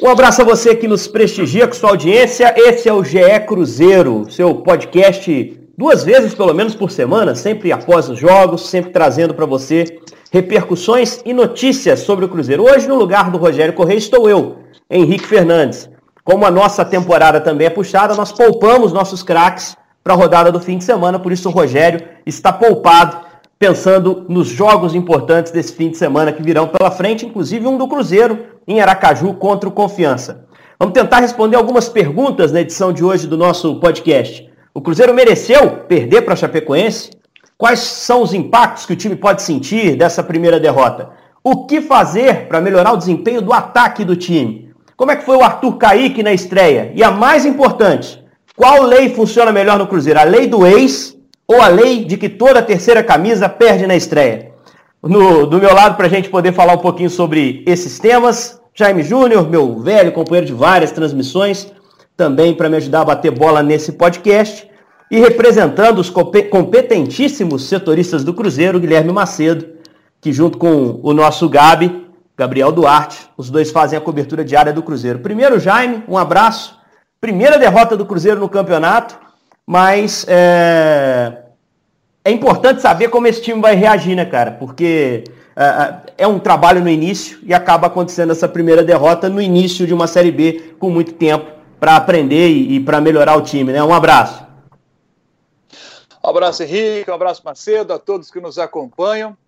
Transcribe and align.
Um 0.00 0.08
abraço 0.08 0.42
a 0.42 0.44
você 0.44 0.76
que 0.76 0.86
nos 0.86 1.08
prestigia 1.08 1.66
com 1.66 1.74
sua 1.74 1.90
audiência. 1.90 2.54
Esse 2.56 2.88
é 2.88 2.92
o 2.92 3.02
GE 3.02 3.18
Cruzeiro, 3.48 4.30
seu 4.30 4.54
podcast 4.54 5.60
duas 5.76 6.04
vezes 6.04 6.34
pelo 6.34 6.54
menos 6.54 6.76
por 6.76 6.92
semana, 6.92 7.34
sempre 7.34 7.72
após 7.72 8.08
os 8.08 8.16
jogos, 8.16 8.68
sempre 8.68 8.92
trazendo 8.92 9.34
para 9.34 9.44
você 9.44 9.98
repercussões 10.30 11.20
e 11.24 11.32
notícias 11.32 11.98
sobre 12.00 12.24
o 12.24 12.28
Cruzeiro. 12.28 12.62
Hoje, 12.62 12.86
no 12.86 12.94
lugar 12.94 13.28
do 13.32 13.38
Rogério 13.38 13.74
Correia, 13.74 13.98
estou 13.98 14.30
eu, 14.30 14.58
Henrique 14.88 15.26
Fernandes. 15.26 15.90
Como 16.22 16.46
a 16.46 16.50
nossa 16.50 16.84
temporada 16.84 17.40
também 17.40 17.66
é 17.66 17.70
puxada, 17.70 18.14
nós 18.14 18.30
poupamos 18.30 18.92
nossos 18.92 19.24
craques 19.24 19.76
para 20.04 20.14
a 20.14 20.16
rodada 20.16 20.52
do 20.52 20.60
fim 20.60 20.78
de 20.78 20.84
semana, 20.84 21.18
por 21.18 21.32
isso 21.32 21.48
o 21.48 21.52
Rogério 21.52 22.06
está 22.24 22.52
poupado, 22.52 23.26
pensando 23.58 24.24
nos 24.28 24.46
jogos 24.46 24.94
importantes 24.94 25.50
desse 25.50 25.72
fim 25.72 25.90
de 25.90 25.96
semana 25.96 26.32
que 26.32 26.42
virão 26.42 26.68
pela 26.68 26.92
frente, 26.92 27.26
inclusive 27.26 27.66
um 27.66 27.76
do 27.76 27.88
Cruzeiro 27.88 28.57
em 28.68 28.80
Aracaju 28.80 29.32
contra 29.34 29.66
o 29.66 29.72
Confiança. 29.72 30.44
Vamos 30.78 30.92
tentar 30.92 31.20
responder 31.20 31.56
algumas 31.56 31.88
perguntas 31.88 32.52
na 32.52 32.60
edição 32.60 32.92
de 32.92 33.02
hoje 33.02 33.26
do 33.26 33.36
nosso 33.36 33.80
podcast. 33.80 34.46
O 34.74 34.82
Cruzeiro 34.82 35.14
mereceu 35.14 35.70
perder 35.88 36.22
para 36.22 36.34
a 36.34 36.36
Chapecoense? 36.36 37.10
Quais 37.56 37.80
são 37.80 38.22
os 38.22 38.34
impactos 38.34 38.84
que 38.84 38.92
o 38.92 38.96
time 38.96 39.16
pode 39.16 39.42
sentir 39.42 39.96
dessa 39.96 40.22
primeira 40.22 40.60
derrota? 40.60 41.10
O 41.42 41.66
que 41.66 41.80
fazer 41.80 42.46
para 42.46 42.60
melhorar 42.60 42.92
o 42.92 42.96
desempenho 42.98 43.40
do 43.40 43.54
ataque 43.54 44.04
do 44.04 44.14
time? 44.14 44.70
Como 44.96 45.10
é 45.10 45.16
que 45.16 45.24
foi 45.24 45.36
o 45.36 45.42
Arthur 45.42 45.78
Kaique 45.78 46.22
na 46.22 46.32
estreia? 46.32 46.92
E 46.94 47.02
a 47.02 47.10
mais 47.10 47.46
importante, 47.46 48.22
qual 48.54 48.82
lei 48.82 49.08
funciona 49.08 49.50
melhor 49.50 49.78
no 49.78 49.86
Cruzeiro? 49.86 50.20
A 50.20 50.24
lei 50.24 50.46
do 50.46 50.66
ex 50.66 51.16
ou 51.46 51.62
a 51.62 51.68
lei 51.68 52.04
de 52.04 52.16
que 52.18 52.28
toda 52.28 52.60
terceira 52.60 53.02
camisa 53.02 53.48
perde 53.48 53.86
na 53.86 53.96
estreia? 53.96 54.52
No, 55.02 55.46
do 55.46 55.58
meu 55.58 55.72
lado, 55.72 55.96
para 55.96 56.06
a 56.06 56.10
gente 56.10 56.28
poder 56.28 56.52
falar 56.52 56.74
um 56.74 56.78
pouquinho 56.78 57.08
sobre 57.08 57.62
esses 57.66 58.00
temas, 58.00 58.57
Jaime 58.78 59.02
Júnior, 59.02 59.50
meu 59.50 59.80
velho 59.80 60.12
companheiro 60.12 60.46
de 60.46 60.52
várias 60.52 60.92
transmissões, 60.92 61.66
também 62.16 62.54
para 62.54 62.68
me 62.68 62.76
ajudar 62.76 63.00
a 63.00 63.06
bater 63.06 63.32
bola 63.32 63.60
nesse 63.60 63.90
podcast. 63.90 64.70
E 65.10 65.18
representando 65.18 65.98
os 65.98 66.08
competentíssimos 66.08 67.64
setoristas 67.64 68.22
do 68.22 68.32
Cruzeiro, 68.32 68.78
Guilherme 68.78 69.10
Macedo, 69.10 69.66
que 70.20 70.32
junto 70.32 70.58
com 70.58 71.00
o 71.02 71.12
nosso 71.12 71.48
Gabi, 71.48 72.06
Gabriel 72.36 72.70
Duarte, 72.70 73.18
os 73.36 73.50
dois 73.50 73.72
fazem 73.72 73.98
a 73.98 74.00
cobertura 74.00 74.44
diária 74.44 74.72
do 74.72 74.80
Cruzeiro. 74.80 75.18
Primeiro, 75.18 75.58
Jaime, 75.58 76.04
um 76.06 76.16
abraço. 76.16 76.78
Primeira 77.20 77.58
derrota 77.58 77.96
do 77.96 78.06
Cruzeiro 78.06 78.38
no 78.38 78.48
campeonato, 78.48 79.18
mas 79.66 80.24
é, 80.28 81.46
é 82.24 82.30
importante 82.30 82.80
saber 82.80 83.08
como 83.08 83.26
esse 83.26 83.42
time 83.42 83.60
vai 83.60 83.74
reagir, 83.74 84.14
né, 84.14 84.24
cara? 84.24 84.52
Porque 84.52 85.24
é, 85.56 86.07
é 86.18 86.26
um 86.26 86.40
trabalho 86.40 86.80
no 86.80 86.90
início 86.90 87.38
e 87.44 87.54
acaba 87.54 87.86
acontecendo 87.86 88.32
essa 88.32 88.48
primeira 88.48 88.82
derrota 88.82 89.28
no 89.28 89.40
início 89.40 89.86
de 89.86 89.94
uma 89.94 90.08
Série 90.08 90.32
B 90.32 90.74
com 90.78 90.90
muito 90.90 91.12
tempo 91.12 91.50
para 91.78 91.94
aprender 91.94 92.48
e, 92.48 92.74
e 92.74 92.80
para 92.80 93.00
melhorar 93.00 93.36
o 93.36 93.42
time, 93.42 93.72
né? 93.72 93.82
Um 93.82 93.94
abraço. 93.94 94.44
Um 96.22 96.28
abraço, 96.28 96.64
Henrique, 96.64 97.08
um 97.08 97.14
abraço, 97.14 97.40
Macedo, 97.44 97.92
a 97.92 97.98
todos 97.98 98.30
que 98.32 98.40
nos 98.40 98.58
acompanham. 98.58 99.38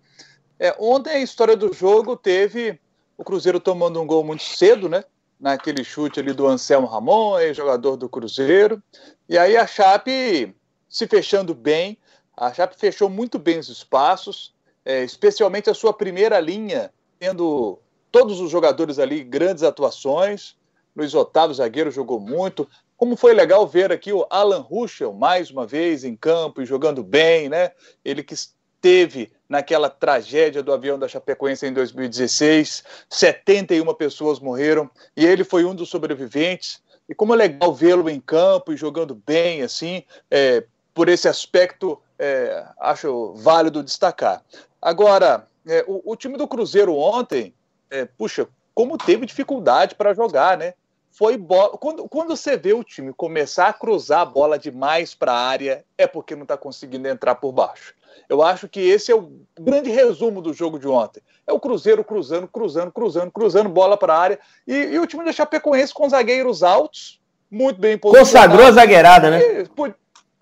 É, 0.57 0.73
ontem 0.79 1.11
a 1.11 1.19
história 1.19 1.57
do 1.57 1.73
jogo 1.73 2.15
teve 2.15 2.79
o 3.17 3.23
Cruzeiro 3.23 3.59
tomando 3.59 4.01
um 4.01 4.07
gol 4.07 4.23
muito 4.23 4.43
cedo, 4.43 4.87
né? 4.87 5.03
Naquele 5.37 5.83
chute 5.83 6.19
ali 6.19 6.31
do 6.31 6.47
Anselmo 6.47 6.87
Ramon, 6.87 7.35
jogador 7.53 7.97
do 7.97 8.07
Cruzeiro. 8.07 8.81
E 9.27 9.37
aí 9.37 9.57
a 9.57 9.67
Chape 9.67 10.55
se 10.87 11.07
fechando 11.07 11.53
bem, 11.53 11.97
a 12.35 12.53
Chape 12.53 12.75
fechou 12.77 13.09
muito 13.09 13.37
bem 13.37 13.59
os 13.59 13.69
espaços, 13.69 14.53
é, 14.85 15.03
especialmente 15.03 15.69
a 15.69 15.73
sua 15.73 15.93
primeira 15.93 16.39
linha, 16.39 16.91
tendo 17.19 17.79
todos 18.11 18.39
os 18.39 18.51
jogadores 18.51 18.99
ali 18.99 19.23
grandes 19.23 19.63
atuações. 19.63 20.55
Luiz 20.95 21.13
Otávio, 21.13 21.55
zagueiro, 21.55 21.89
jogou 21.89 22.19
muito. 22.19 22.67
Como 22.97 23.15
foi 23.15 23.33
legal 23.33 23.65
ver 23.65 23.91
aqui 23.91 24.11
o 24.11 24.27
Alan 24.29 24.59
Ruschel 24.59 25.13
mais 25.13 25.49
uma 25.49 25.65
vez 25.65 26.03
em 26.03 26.15
campo 26.15 26.61
e 26.61 26.65
jogando 26.65 27.03
bem, 27.03 27.49
né? 27.49 27.71
Ele 28.03 28.21
que 28.21 28.33
esteve 28.33 29.31
naquela 29.47 29.89
tragédia 29.89 30.61
do 30.61 30.73
avião 30.73 30.99
da 30.99 31.07
Chapecoense 31.07 31.65
em 31.65 31.73
2016, 31.73 32.83
71 33.09 33.93
pessoas 33.93 34.39
morreram 34.39 34.89
e 35.15 35.25
ele 35.25 35.43
foi 35.43 35.65
um 35.65 35.73
dos 35.73 35.89
sobreviventes. 35.89 36.81
E 37.07 37.15
como 37.15 37.33
é 37.33 37.37
legal 37.37 37.73
vê-lo 37.73 38.09
em 38.09 38.19
campo 38.19 38.71
e 38.71 38.77
jogando 38.77 39.13
bem, 39.13 39.61
assim, 39.61 40.03
é, 40.29 40.63
por 40.93 41.09
esse 41.09 41.27
aspecto, 41.27 41.99
é, 42.17 42.65
acho 42.79 43.33
válido 43.33 43.83
destacar. 43.83 44.43
Agora, 44.81 45.47
é, 45.67 45.83
o, 45.87 46.01
o, 46.11 46.15
time 46.15 46.37
do 46.37 46.47
Cruzeiro 46.47 46.95
ontem, 46.95 47.53
é, 47.89 48.05
puxa, 48.05 48.47
como 48.73 48.97
teve 48.97 49.25
dificuldade 49.25 49.95
para 49.95 50.13
jogar, 50.13 50.57
né? 50.57 50.73
foi 51.11 51.37
bola. 51.37 51.77
Quando, 51.77 52.07
quando 52.07 52.35
você 52.35 52.57
vê 52.57 52.73
o 52.73 52.83
time 52.83 53.13
começar 53.13 53.67
a 53.67 53.73
cruzar 53.73 54.21
a 54.21 54.25
bola 54.25 54.57
demais 54.57 55.13
para 55.13 55.33
a 55.33 55.47
área, 55.47 55.85
é 55.97 56.07
porque 56.07 56.35
não 56.35 56.43
está 56.43 56.57
conseguindo 56.57 57.07
entrar 57.07 57.35
por 57.35 57.51
baixo. 57.51 57.93
Eu 58.27 58.41
acho 58.41 58.67
que 58.67 58.79
esse 58.79 59.11
é 59.11 59.15
o 59.15 59.31
grande 59.59 59.89
resumo 59.89 60.41
do 60.41 60.53
jogo 60.53 60.79
de 60.79 60.87
ontem. 60.87 61.21
É 61.45 61.51
o 61.51 61.59
Cruzeiro 61.59 62.03
cruzando, 62.03 62.47
cruzando, 62.47 62.91
cruzando, 62.91 63.31
cruzando 63.31 63.69
bola 63.69 63.97
para 63.97 64.13
a 64.13 64.19
área. 64.19 64.39
E, 64.65 64.73
e, 64.73 64.99
o 64.99 65.07
time 65.07 65.25
da 65.25 65.33
Chapecoense 65.33 65.93
com 65.93 66.09
zagueiros 66.09 66.63
altos, 66.63 67.19
muito 67.49 67.79
bem 67.79 67.97
posicionados. 67.97 68.31
Consagrou 68.31 68.67
a 68.67 68.71
zagueirada, 68.71 69.29
né? 69.29 69.61
E, 69.61 69.69
pô, 69.69 69.85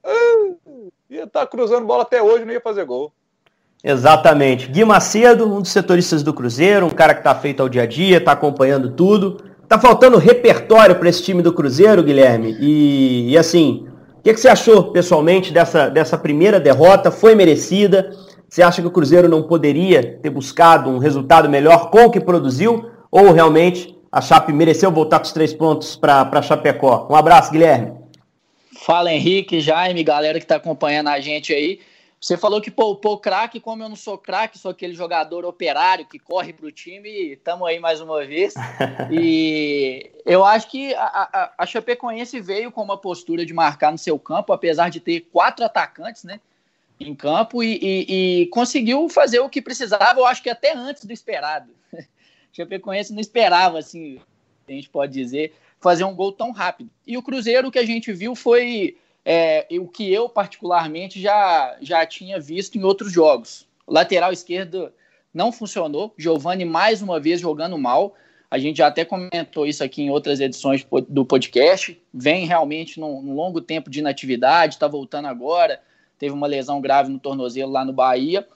ah, 0.04 0.54
ia 1.10 1.24
estar 1.24 1.42
tá 1.42 1.48
cruzando 1.48 1.86
bola 1.86 2.04
até 2.04 2.22
hoje, 2.22 2.46
não 2.46 2.54
ia 2.54 2.62
fazer 2.62 2.86
gol. 2.86 3.12
Exatamente. 3.84 4.68
Gui 4.68 4.84
Macedo, 4.84 5.46
um 5.46 5.62
dos 5.62 5.72
setoristas 5.72 6.22
do 6.22 6.34
Cruzeiro, 6.34 6.86
um 6.86 6.90
cara 6.90 7.14
que 7.14 7.22
está 7.22 7.34
feito 7.34 7.62
ao 7.62 7.70
dia 7.70 7.84
a 7.84 7.86
dia, 7.86 8.18
está 8.18 8.34
acompanhando 8.34 8.92
tudo. 8.92 9.38
Tá 9.68 9.80
faltando 9.80 10.18
repertório 10.18 10.96
para 10.96 11.08
esse 11.08 11.24
time 11.24 11.42
do 11.42 11.54
Cruzeiro, 11.54 12.04
Guilherme. 12.04 12.58
E, 12.60 13.32
e 13.32 13.38
assim, 13.38 13.88
o 14.18 14.22
que, 14.22 14.34
que, 14.34 14.40
você 14.40 14.50
achou 14.50 14.92
pessoalmente 14.92 15.54
dessa, 15.54 15.88
dessa 15.90 16.18
primeira 16.18 16.60
derrota? 16.60 17.12
Foi 17.12 17.36
merecida? 17.36 18.12
Você 18.50 18.64
acha 18.64 18.82
que 18.82 18.88
o 18.88 18.92
Cruzeiro 18.92 19.30
não 19.30 19.44
poderia 19.44 20.18
ter 20.22 20.30
buscado 20.30 20.90
um 20.90 20.98
resultado 20.98 21.48
melhor 21.48 21.92
com 21.92 22.06
o 22.06 22.12
que 22.12 22.20
produziu? 22.20 22.90
Ou 23.12 23.32
realmente 23.32 23.96
a 24.12 24.20
Chape 24.20 24.52
mereceu 24.52 24.92
voltar 24.92 25.20
com 25.20 25.26
os 25.26 25.32
três 25.32 25.54
pontos 25.54 25.96
para 25.96 26.42
Chapecó? 26.42 27.08
Um 27.10 27.16
abraço, 27.16 27.52
Guilherme. 27.52 27.94
Fala 28.82 29.14
Henrique, 29.14 29.62
Jaime, 29.62 30.04
galera 30.04 30.40
que 30.40 30.46
está 30.46 30.56
acompanhando 30.56 31.10
a 31.10 31.20
gente 31.20 31.54
aí. 31.54 31.80
Você 32.22 32.36
falou 32.36 32.60
que 32.60 32.70
poupou 32.70 33.18
craque, 33.18 33.62
como 33.62 33.82
eu 33.82 33.88
não 33.88 33.96
sou 33.96 34.18
craque, 34.18 34.60
sou 34.60 34.72
aquele 34.72 34.94
jogador 34.94 35.46
operário 35.46 36.06
que 36.06 36.20
corre 36.20 36.52
para 36.52 36.66
o 36.66 36.72
time, 36.72 37.10
estamos 37.32 37.66
aí 37.66 37.80
mais 37.80 38.02
uma 38.02 38.26
vez. 38.26 38.54
E 39.12 40.12
eu 40.26 40.44
acho 40.44 40.70
que 40.70 40.94
a, 40.94 41.02
a, 41.02 41.54
a 41.58 41.66
Chapecoense 41.66 42.40
veio 42.42 42.72
com 42.72 42.84
uma 42.84 42.98
postura 42.98 43.46
de 43.46 43.54
marcar 43.54 43.92
no 43.92 43.98
seu 43.98 44.20
campo, 44.20 44.52
apesar 44.52 44.90
de 44.90 45.00
ter 45.00 45.22
quatro 45.32 45.64
atacantes 45.64 46.26
né, 46.26 46.42
em 47.00 47.16
campo, 47.16 47.64
e, 47.64 47.80
e, 47.82 48.42
e 48.42 48.48
conseguiu 48.48 49.08
fazer 49.08 49.40
o 49.40 49.50
que 49.50 49.62
precisava, 49.62 50.20
eu 50.20 50.26
acho 50.26 50.44
que 50.44 50.50
até 50.50 50.76
antes 50.76 51.06
do 51.06 51.14
esperado. 51.14 51.72
A 51.94 52.04
Chapecoense 52.52 53.14
não 53.14 53.22
esperava, 53.22 53.80
assim, 53.80 54.20
a 54.68 54.72
gente 54.72 54.90
pode 54.90 55.14
dizer, 55.14 55.54
fazer 55.80 56.04
um 56.04 56.14
gol 56.14 56.34
tão 56.34 56.52
rápido. 56.52 56.90
E 57.08 57.18
o 57.18 57.24
Cruzeiro, 57.24 57.70
o 57.70 57.72
que 57.72 57.80
a 57.80 57.86
gente 57.86 58.12
viu 58.12 58.36
foi 58.36 58.98
é, 59.26 59.68
o 59.80 59.88
que 59.88 60.12
eu 60.12 60.28
particularmente 60.28 61.22
já, 61.22 61.78
já 61.82 62.06
tinha 62.06 62.40
visto 62.40 62.78
em 62.78 62.84
outros 62.84 63.12
jogos. 63.12 63.68
Lateral 63.88 64.32
esquerdo 64.32 64.92
não 65.34 65.52
funcionou, 65.52 66.14
Giovani 66.18 66.66
mais 66.66 67.02
uma 67.02 67.20
vez 67.20 67.42
jogando 67.42 67.78
mal. 67.78 68.16
A 68.50 68.58
gente 68.58 68.78
já 68.78 68.88
até 68.88 69.06
comentou 69.06 69.68
isso 69.68 69.84
aqui 69.84 70.02
em 70.02 70.10
outras 70.10 70.40
edições 70.40 70.86
do 71.08 71.24
podcast. 71.24 72.02
Vem 72.12 72.48
realmente 72.48 73.00
num, 73.00 73.22
num 73.22 73.36
longo 73.36 73.62
tempo 73.62 73.90
de 73.90 74.00
inatividade, 74.00 74.76
está 74.76 74.88
voltando 74.88 75.28
agora. 75.28 75.80
Teve 76.18 76.34
uma 76.34 76.48
lesão 76.48 76.82
grave 76.82 77.12
no 77.12 77.20
tornozelo 77.20 77.72
lá 77.72 77.86
no 77.86 77.94
Bahia. 77.94 78.48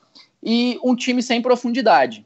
E 0.41 0.79
um 0.83 0.95
time 0.95 1.21
sem 1.21 1.41
profundidade. 1.41 2.25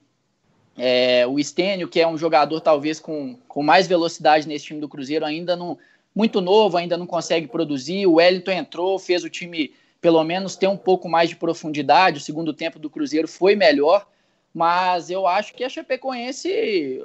É, 0.78 1.28
o 1.28 1.44
Stênio, 1.44 1.88
que 1.88 2.00
é 2.00 2.08
um 2.08 2.18
jogador 2.18 2.62
talvez 2.62 3.00
com, 3.00 3.36
com 3.48 3.62
mais 3.62 3.88
velocidade 3.88 4.48
nesse 4.48 4.66
time 4.66 4.80
do 4.80 4.88
Cruzeiro, 4.88 5.26
ainda 5.26 5.56
não, 5.56 5.78
muito 6.18 6.42
novo, 6.42 6.78
ainda 6.78 6.98
não 6.98 7.06
consegue 7.06 7.48
produzir. 7.48 8.08
O 8.08 8.14
Wellington 8.14 8.52
entrou, 8.52 8.98
fez 8.98 9.24
o 9.24 9.30
time 9.30 9.72
pelo 10.02 10.24
menos 10.24 10.56
ter 10.56 10.66
um 10.66 10.76
pouco 10.76 11.08
mais 11.08 11.30
de 11.30 11.36
profundidade. 11.36 12.18
O 12.18 12.22
segundo 12.22 12.56
tempo 12.56 12.80
do 12.80 12.90
Cruzeiro 12.90 13.28
foi 13.28 13.56
melhor, 13.56 14.08
mas 14.52 15.12
eu 15.12 15.28
acho 15.28 15.54
que 15.54 15.64
a 15.64 15.70
Chapecoense 15.70 16.50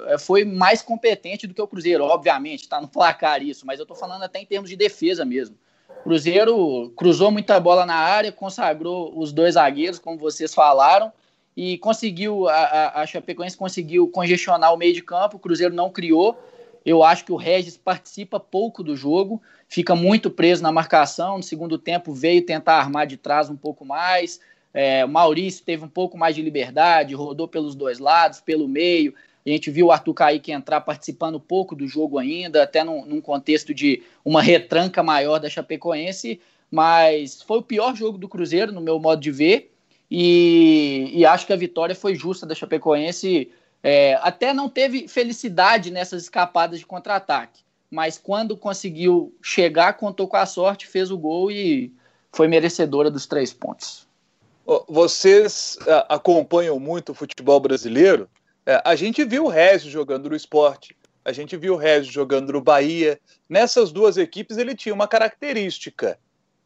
eh, 0.07 0.17
foi 0.17 0.43
mais 0.43 0.81
competente 0.81 1.45
do 1.45 1.53
que 1.53 1.61
o 1.61 1.67
Cruzeiro. 1.67 2.03
Obviamente, 2.03 2.61
está 2.61 2.81
no 2.81 2.87
placar 2.87 3.43
isso, 3.43 3.67
mas 3.67 3.77
eu 3.77 3.83
estou 3.83 3.95
falando 3.95 4.23
até 4.23 4.39
em 4.39 4.47
termos 4.47 4.67
de 4.67 4.75
defesa 4.75 5.23
mesmo. 5.23 5.55
Cruzeiro 6.03 6.91
cruzou 6.97 7.29
muita 7.29 7.59
bola 7.59 7.85
na 7.85 7.95
área, 7.95 8.31
consagrou 8.31 9.13
os 9.15 9.31
dois 9.31 9.53
zagueiros, 9.53 9.99
como 9.99 10.17
vocês 10.17 10.55
falaram, 10.55 11.13
e 11.55 11.77
conseguiu, 11.77 12.49
a, 12.49 12.55
a, 12.55 13.01
a 13.01 13.05
Chapecoense 13.05 13.55
conseguiu 13.55 14.07
congestionar 14.07 14.73
o 14.73 14.77
meio 14.77 14.93
de 14.93 15.03
campo, 15.03 15.37
o 15.37 15.39
Cruzeiro 15.39 15.73
não 15.73 15.91
criou, 15.91 16.35
eu 16.85 17.03
acho 17.03 17.23
que 17.25 17.31
o 17.31 17.37
Regis 17.37 17.77
participa 17.77 18.39
pouco 18.39 18.83
do 18.83 18.95
jogo, 18.95 19.41
fica 19.67 19.95
muito 19.95 20.29
preso 20.29 20.61
na 20.61 20.71
marcação. 20.71 21.37
No 21.37 21.43
segundo 21.43 21.77
tempo 21.77 22.13
veio 22.13 22.45
tentar 22.45 22.75
armar 22.75 23.07
de 23.07 23.17
trás 23.17 23.49
um 23.49 23.55
pouco 23.55 23.85
mais. 23.85 24.39
É, 24.73 25.05
Maurício 25.05 25.63
teve 25.63 25.85
um 25.85 25.89
pouco 25.89 26.17
mais 26.17 26.35
de 26.35 26.41
liberdade, 26.41 27.13
rodou 27.13 27.47
pelos 27.47 27.75
dois 27.75 27.99
lados, 27.99 28.41
pelo 28.41 28.67
meio. 28.67 29.13
A 29.45 29.49
gente 29.49 29.69
viu 29.69 29.87
o 29.87 29.91
Arthur 29.91 30.13
Kaique 30.13 30.51
entrar 30.51 30.81
participando 30.81 31.39
pouco 31.39 31.75
do 31.75 31.87
jogo 31.87 32.17
ainda, 32.17 32.63
até 32.63 32.83
num, 32.83 33.05
num 33.05 33.21
contexto 33.21 33.73
de 33.73 34.01
uma 34.23 34.41
retranca 34.41 35.03
maior 35.03 35.37
da 35.39 35.49
Chapecoense, 35.49 36.39
mas 36.71 37.41
foi 37.41 37.59
o 37.59 37.63
pior 37.63 37.95
jogo 37.95 38.17
do 38.17 38.27
Cruzeiro, 38.27 38.71
no 38.71 38.81
meu 38.81 38.99
modo 38.99 39.21
de 39.21 39.31
ver, 39.31 39.71
e, 40.09 41.11
e 41.13 41.25
acho 41.25 41.45
que 41.45 41.53
a 41.53 41.57
vitória 41.57 41.93
foi 41.93 42.15
justa 42.15 42.45
da 42.45 42.55
Chapecoense. 42.55 43.49
É, 43.83 44.17
até 44.21 44.53
não 44.53 44.69
teve 44.69 45.09
felicidade 45.09 45.91
nessas 45.91 46.23
escapadas 46.23 46.79
de 46.79 46.85
contra-ataque, 46.85 47.61
mas 47.91 48.17
quando 48.17 48.55
conseguiu 48.55 49.35
chegar, 49.41 49.97
contou 49.97 50.25
com 50.27 50.37
a 50.37 50.45
sorte, 50.45 50.87
fez 50.87 51.11
o 51.11 51.17
gol 51.17 51.51
e 51.51 51.93
foi 52.31 52.47
merecedora 52.47 53.11
dos 53.11 53.27
três 53.27 53.51
pontos. 53.51 54.07
Vocês 54.87 55.77
uh, 55.81 56.05
acompanham 56.07 56.79
muito 56.79 57.11
o 57.11 57.15
futebol 57.15 57.59
brasileiro? 57.59 58.29
Uh, 58.65 58.79
a 58.85 58.95
gente 58.95 59.25
viu 59.25 59.43
o 59.43 59.49
Regis 59.49 59.91
jogando 59.91 60.29
no 60.29 60.35
esporte, 60.35 60.95
a 61.25 61.33
gente 61.33 61.57
viu 61.57 61.73
o 61.73 61.77
Regis 61.77 62.11
jogando 62.11 62.53
no 62.53 62.61
Bahia. 62.61 63.19
Nessas 63.49 63.91
duas 63.91 64.15
equipes 64.15 64.57
ele 64.57 64.73
tinha 64.75 64.95
uma 64.95 65.07
característica: 65.07 66.17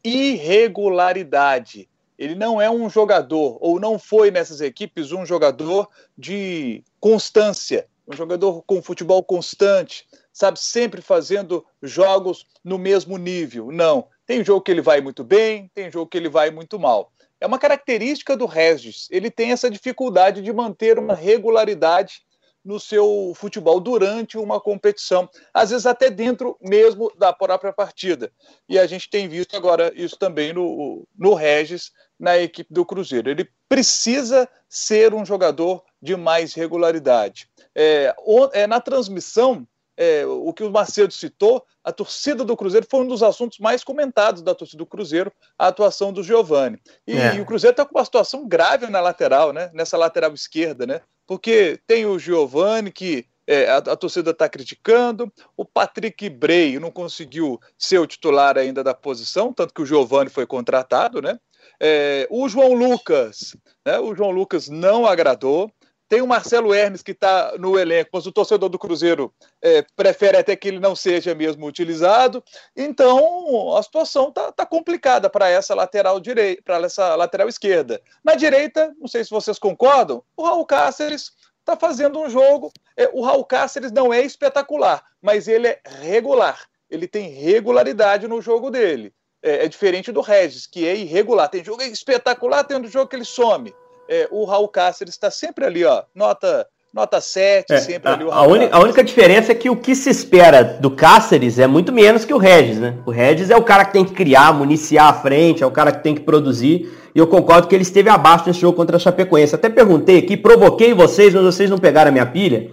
irregularidade. 0.04 1.88
Ele 2.18 2.34
não 2.34 2.60
é 2.60 2.68
um 2.68 2.90
jogador, 2.90 3.58
ou 3.60 3.78
não 3.78 3.98
foi 3.98 4.30
nessas 4.30 4.60
equipes 4.60 5.12
um 5.12 5.24
jogador 5.24 5.88
de 6.16 6.82
constância, 6.98 7.86
um 8.08 8.16
jogador 8.16 8.62
com 8.62 8.82
futebol 8.82 9.22
constante, 9.22 10.06
sabe, 10.32 10.58
sempre 10.58 11.00
fazendo 11.00 11.64
jogos 11.82 12.46
no 12.64 12.78
mesmo 12.78 13.16
nível. 13.18 13.70
Não. 13.70 14.08
Tem 14.26 14.44
jogo 14.44 14.62
que 14.62 14.70
ele 14.70 14.82
vai 14.82 15.00
muito 15.00 15.22
bem, 15.22 15.70
tem 15.74 15.90
jogo 15.90 16.10
que 16.10 16.18
ele 16.18 16.28
vai 16.28 16.50
muito 16.50 16.78
mal. 16.78 17.12
É 17.40 17.46
uma 17.46 17.58
característica 17.58 18.36
do 18.36 18.46
Regis. 18.46 19.06
Ele 19.10 19.30
tem 19.30 19.52
essa 19.52 19.70
dificuldade 19.70 20.42
de 20.42 20.52
manter 20.52 20.98
uma 20.98 21.14
regularidade 21.14 22.22
no 22.64 22.78
seu 22.78 23.32
futebol 23.34 23.80
durante 23.80 24.36
uma 24.36 24.60
competição, 24.60 25.28
às 25.54 25.70
vezes 25.70 25.86
até 25.86 26.10
dentro 26.10 26.58
mesmo 26.60 27.10
da 27.16 27.32
própria 27.32 27.72
partida. 27.72 28.30
E 28.68 28.78
a 28.78 28.86
gente 28.86 29.08
tem 29.08 29.28
visto 29.28 29.56
agora 29.56 29.90
isso 29.94 30.18
também 30.18 30.52
no, 30.52 31.06
no 31.16 31.32
Regis, 31.34 31.92
na 32.18 32.36
equipe 32.38 32.72
do 32.72 32.84
Cruzeiro. 32.84 33.30
Ele 33.30 33.48
precisa 33.68 34.48
ser 34.68 35.14
um 35.14 35.24
jogador 35.24 35.82
de 36.00 36.16
mais 36.16 36.54
regularidade. 36.54 37.48
É, 37.74 38.14
é 38.52 38.66
na 38.66 38.80
transmissão, 38.80 39.66
é, 39.96 40.24
o 40.26 40.52
que 40.52 40.62
o 40.62 40.70
Macedo 40.70 41.12
citou, 41.12 41.64
a 41.82 41.92
torcida 41.92 42.44
do 42.44 42.56
Cruzeiro 42.56 42.86
foi 42.88 43.00
um 43.00 43.06
dos 43.06 43.22
assuntos 43.22 43.58
mais 43.58 43.82
comentados 43.82 44.42
da 44.42 44.54
torcida 44.54 44.78
do 44.78 44.86
Cruzeiro, 44.86 45.32
a 45.58 45.68
atuação 45.68 46.12
do 46.12 46.22
Giovani. 46.22 46.78
E, 47.06 47.16
é. 47.16 47.36
e 47.36 47.40
o 47.40 47.46
Cruzeiro 47.46 47.72
está 47.72 47.84
com 47.84 47.96
uma 47.96 48.04
situação 48.04 48.46
grave 48.46 48.86
na 48.88 49.00
lateral, 49.00 49.52
né? 49.52 49.70
Nessa 49.72 49.96
lateral 49.96 50.32
esquerda, 50.34 50.86
né? 50.86 51.00
Porque 51.26 51.80
tem 51.86 52.06
o 52.06 52.18
Giovani 52.18 52.92
que 52.92 53.26
é, 53.46 53.70
a, 53.70 53.78
a, 53.78 53.96
torcida 53.96 54.30
está 54.30 54.48
criticando. 54.48 55.32
O 55.56 55.64
Patrick 55.64 56.28
Bray 56.28 56.78
não 56.78 56.90
conseguiu 56.90 57.58
ser 57.78 57.98
o 57.98 58.06
titular 58.06 58.58
ainda 58.58 58.84
da 58.84 58.92
posição, 58.92 59.52
tanto 59.52 59.72
que 59.72 59.80
o 59.80 59.86
Giovani 59.86 60.28
foi 60.28 60.46
contratado, 60.46 61.22
né? 61.22 61.38
É, 61.80 62.26
o 62.30 62.48
João 62.48 62.72
Lucas, 62.72 63.56
né? 63.86 63.98
O 63.98 64.14
João 64.14 64.30
Lucas 64.30 64.68
não 64.68 65.06
agradou. 65.06 65.70
Tem 66.08 66.22
o 66.22 66.26
Marcelo 66.26 66.72
Hermes 66.72 67.02
que 67.02 67.10
está 67.10 67.52
no 67.58 67.78
elenco, 67.78 68.08
mas 68.14 68.26
o 68.26 68.32
torcedor 68.32 68.70
do 68.70 68.78
Cruzeiro 68.78 69.32
é, 69.60 69.84
prefere 69.94 70.38
até 70.38 70.56
que 70.56 70.66
ele 70.66 70.80
não 70.80 70.96
seja 70.96 71.34
mesmo 71.34 71.66
utilizado. 71.66 72.42
Então 72.74 73.76
a 73.76 73.82
situação 73.82 74.30
está 74.30 74.50
tá 74.50 74.64
complicada 74.64 75.28
para 75.28 75.50
essa 75.50 75.74
lateral 75.74 76.18
direita, 76.18 76.62
para 76.64 76.78
essa 76.78 77.14
lateral 77.14 77.46
esquerda. 77.46 78.00
Na 78.24 78.34
direita, 78.34 78.94
não 78.98 79.06
sei 79.06 79.22
se 79.22 79.30
vocês 79.30 79.58
concordam, 79.58 80.22
o 80.34 80.44
Raul 80.44 80.64
Cáceres 80.64 81.32
está 81.58 81.76
fazendo 81.76 82.18
um 82.18 82.30
jogo. 82.30 82.72
É, 82.96 83.10
o 83.12 83.22
Raul 83.22 83.44
Cáceres 83.44 83.92
não 83.92 84.12
é 84.12 84.22
espetacular, 84.22 85.04
mas 85.20 85.46
ele 85.46 85.68
é 85.68 85.80
regular. 86.00 86.66
Ele 86.88 87.06
tem 87.06 87.28
regularidade 87.28 88.26
no 88.26 88.40
jogo 88.40 88.70
dele. 88.70 89.12
É, 89.42 89.64
é 89.64 89.68
diferente 89.68 90.10
do 90.10 90.20
Regis, 90.20 90.66
que 90.66 90.86
é 90.86 90.96
irregular. 90.96 91.48
Tem 91.48 91.64
jogo 91.64 91.82
espetacular, 91.82 92.64
tem 92.64 92.76
um 92.76 92.86
jogo 92.86 93.06
que 93.06 93.16
ele 93.16 93.24
some 93.24 93.72
é, 94.08 94.26
o 94.30 94.44
Raul 94.44 94.68
Cáceres 94.68 95.14
está 95.14 95.30
sempre 95.30 95.64
ali, 95.64 95.84
ó, 95.84 96.02
nota 96.14 96.66
nota 96.92 97.20
7, 97.20 97.70
é, 97.70 97.78
sempre 97.78 98.08
a, 98.08 98.14
ali 98.14 98.24
o 98.24 98.32
a, 98.32 98.46
única, 98.46 98.74
a 98.74 98.80
única 98.80 99.04
diferença 99.04 99.52
é 99.52 99.54
que 99.54 99.68
o 99.68 99.76
que 99.76 99.94
se 99.94 100.08
espera 100.08 100.64
do 100.64 100.90
Cáceres 100.90 101.58
é 101.58 101.66
muito 101.66 101.92
menos 101.92 102.24
que 102.24 102.32
o 102.32 102.38
Regis, 102.38 102.78
né? 102.78 102.94
O 103.04 103.10
Regis 103.10 103.50
é 103.50 103.56
o 103.56 103.62
cara 103.62 103.84
que 103.84 103.92
tem 103.92 104.04
que 104.04 104.14
criar, 104.14 104.54
municiar 104.54 105.08
a 105.08 105.12
frente, 105.12 105.62
é 105.62 105.66
o 105.66 105.70
cara 105.70 105.92
que 105.92 106.02
tem 106.02 106.14
que 106.14 106.22
produzir. 106.22 106.90
E 107.14 107.18
eu 107.18 107.26
concordo 107.26 107.68
que 107.68 107.74
ele 107.74 107.82
esteve 107.82 108.08
abaixo 108.08 108.44
nesse 108.46 108.60
jogo 108.60 108.76
contra 108.76 108.96
a 108.96 108.98
Chapecoense. 108.98 109.54
Até 109.54 109.68
perguntei 109.68 110.18
aqui, 110.18 110.36
provoquei 110.36 110.94
vocês, 110.94 111.34
mas 111.34 111.44
vocês 111.44 111.68
não 111.68 111.78
pegaram 111.78 112.08
a 112.08 112.12
minha 112.12 112.26
pilha. 112.26 112.70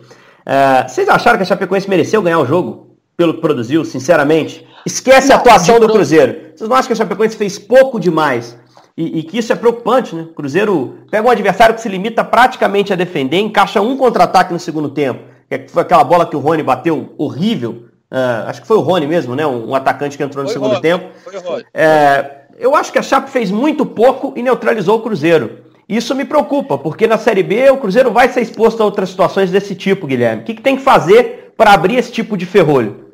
Uh, 0.47 0.89
vocês 0.89 1.09
acharam 1.09 1.37
que 1.37 1.43
a 1.43 1.45
Chapecoense 1.45 1.89
mereceu 1.89 2.21
ganhar 2.21 2.39
o 2.39 2.45
jogo? 2.45 2.95
Pelo 3.17 3.35
que 3.35 3.41
produziu, 3.41 3.83
sinceramente? 3.83 4.65
Esquece 4.85 5.29
não, 5.29 5.35
a 5.35 5.39
atuação 5.39 5.79
do 5.79 5.89
Cruzeiro. 5.89 6.51
Vocês 6.55 6.69
não 6.69 6.75
acham 6.75 6.87
que 6.87 6.93
a 6.93 6.95
Chapecoense 6.95 7.35
fez 7.35 7.57
pouco 7.57 7.99
demais 7.99 8.57
e, 8.97 9.19
e, 9.19 9.23
que 9.23 9.37
isso 9.37 9.51
é 9.51 9.55
preocupante, 9.55 10.15
né? 10.15 10.23
O 10.23 10.33
Cruzeiro 10.33 10.99
pega 11.11 11.27
um 11.27 11.31
adversário 11.31 11.75
que 11.75 11.81
se 11.81 11.89
limita 11.89 12.23
praticamente 12.23 12.93
a 12.93 12.95
defender, 12.95 13.39
encaixa 13.39 13.81
um 13.81 13.97
contra-ataque 13.97 14.53
no 14.53 14.59
segundo 14.59 14.89
tempo. 14.89 15.21
Que 15.49 15.67
foi 15.67 15.81
aquela 15.81 16.03
bola 16.03 16.25
que 16.25 16.35
o 16.35 16.39
Rony 16.39 16.63
bateu 16.63 17.13
horrível. 17.17 17.85
Uh, 18.11 18.47
acho 18.47 18.61
que 18.61 18.67
foi 18.67 18.77
o 18.77 18.81
Rony 18.81 19.05
mesmo, 19.05 19.35
né? 19.35 19.45
Um, 19.45 19.69
um 19.69 19.75
atacante 19.75 20.15
que 20.15 20.23
entrou 20.23 20.43
no 20.43 20.49
foi 20.49 20.53
segundo 20.53 20.71
Rony. 20.71 20.81
tempo. 20.81 21.05
Foi 21.23 21.35
o 21.35 21.41
Rony. 21.41 21.65
É, 21.73 22.45
eu 22.57 22.75
acho 22.75 22.91
que 22.91 22.99
a 22.99 23.03
Chape 23.03 23.29
fez 23.29 23.51
muito 23.51 23.85
pouco 23.85 24.33
e 24.35 24.41
neutralizou 24.41 24.97
o 24.97 25.01
Cruzeiro. 25.01 25.65
Isso 25.89 26.15
me 26.15 26.25
preocupa, 26.25 26.77
porque 26.77 27.05
na 27.05 27.17
Série 27.17 27.43
B 27.43 27.69
o 27.69 27.77
Cruzeiro 27.77 28.11
vai 28.11 28.29
ser 28.29 28.41
exposto 28.41 28.81
a 28.81 28.85
outras 28.85 29.09
situações 29.09 29.51
desse 29.51 29.75
tipo, 29.75 30.07
Guilherme. 30.07 30.41
O 30.41 30.45
que, 30.45 30.55
que 30.55 30.61
tem 30.61 30.77
que 30.77 30.81
fazer 30.81 31.53
para 31.57 31.73
abrir 31.73 31.97
esse 31.97 32.11
tipo 32.11 32.35
de 32.37 32.45
ferrolho? 32.45 33.04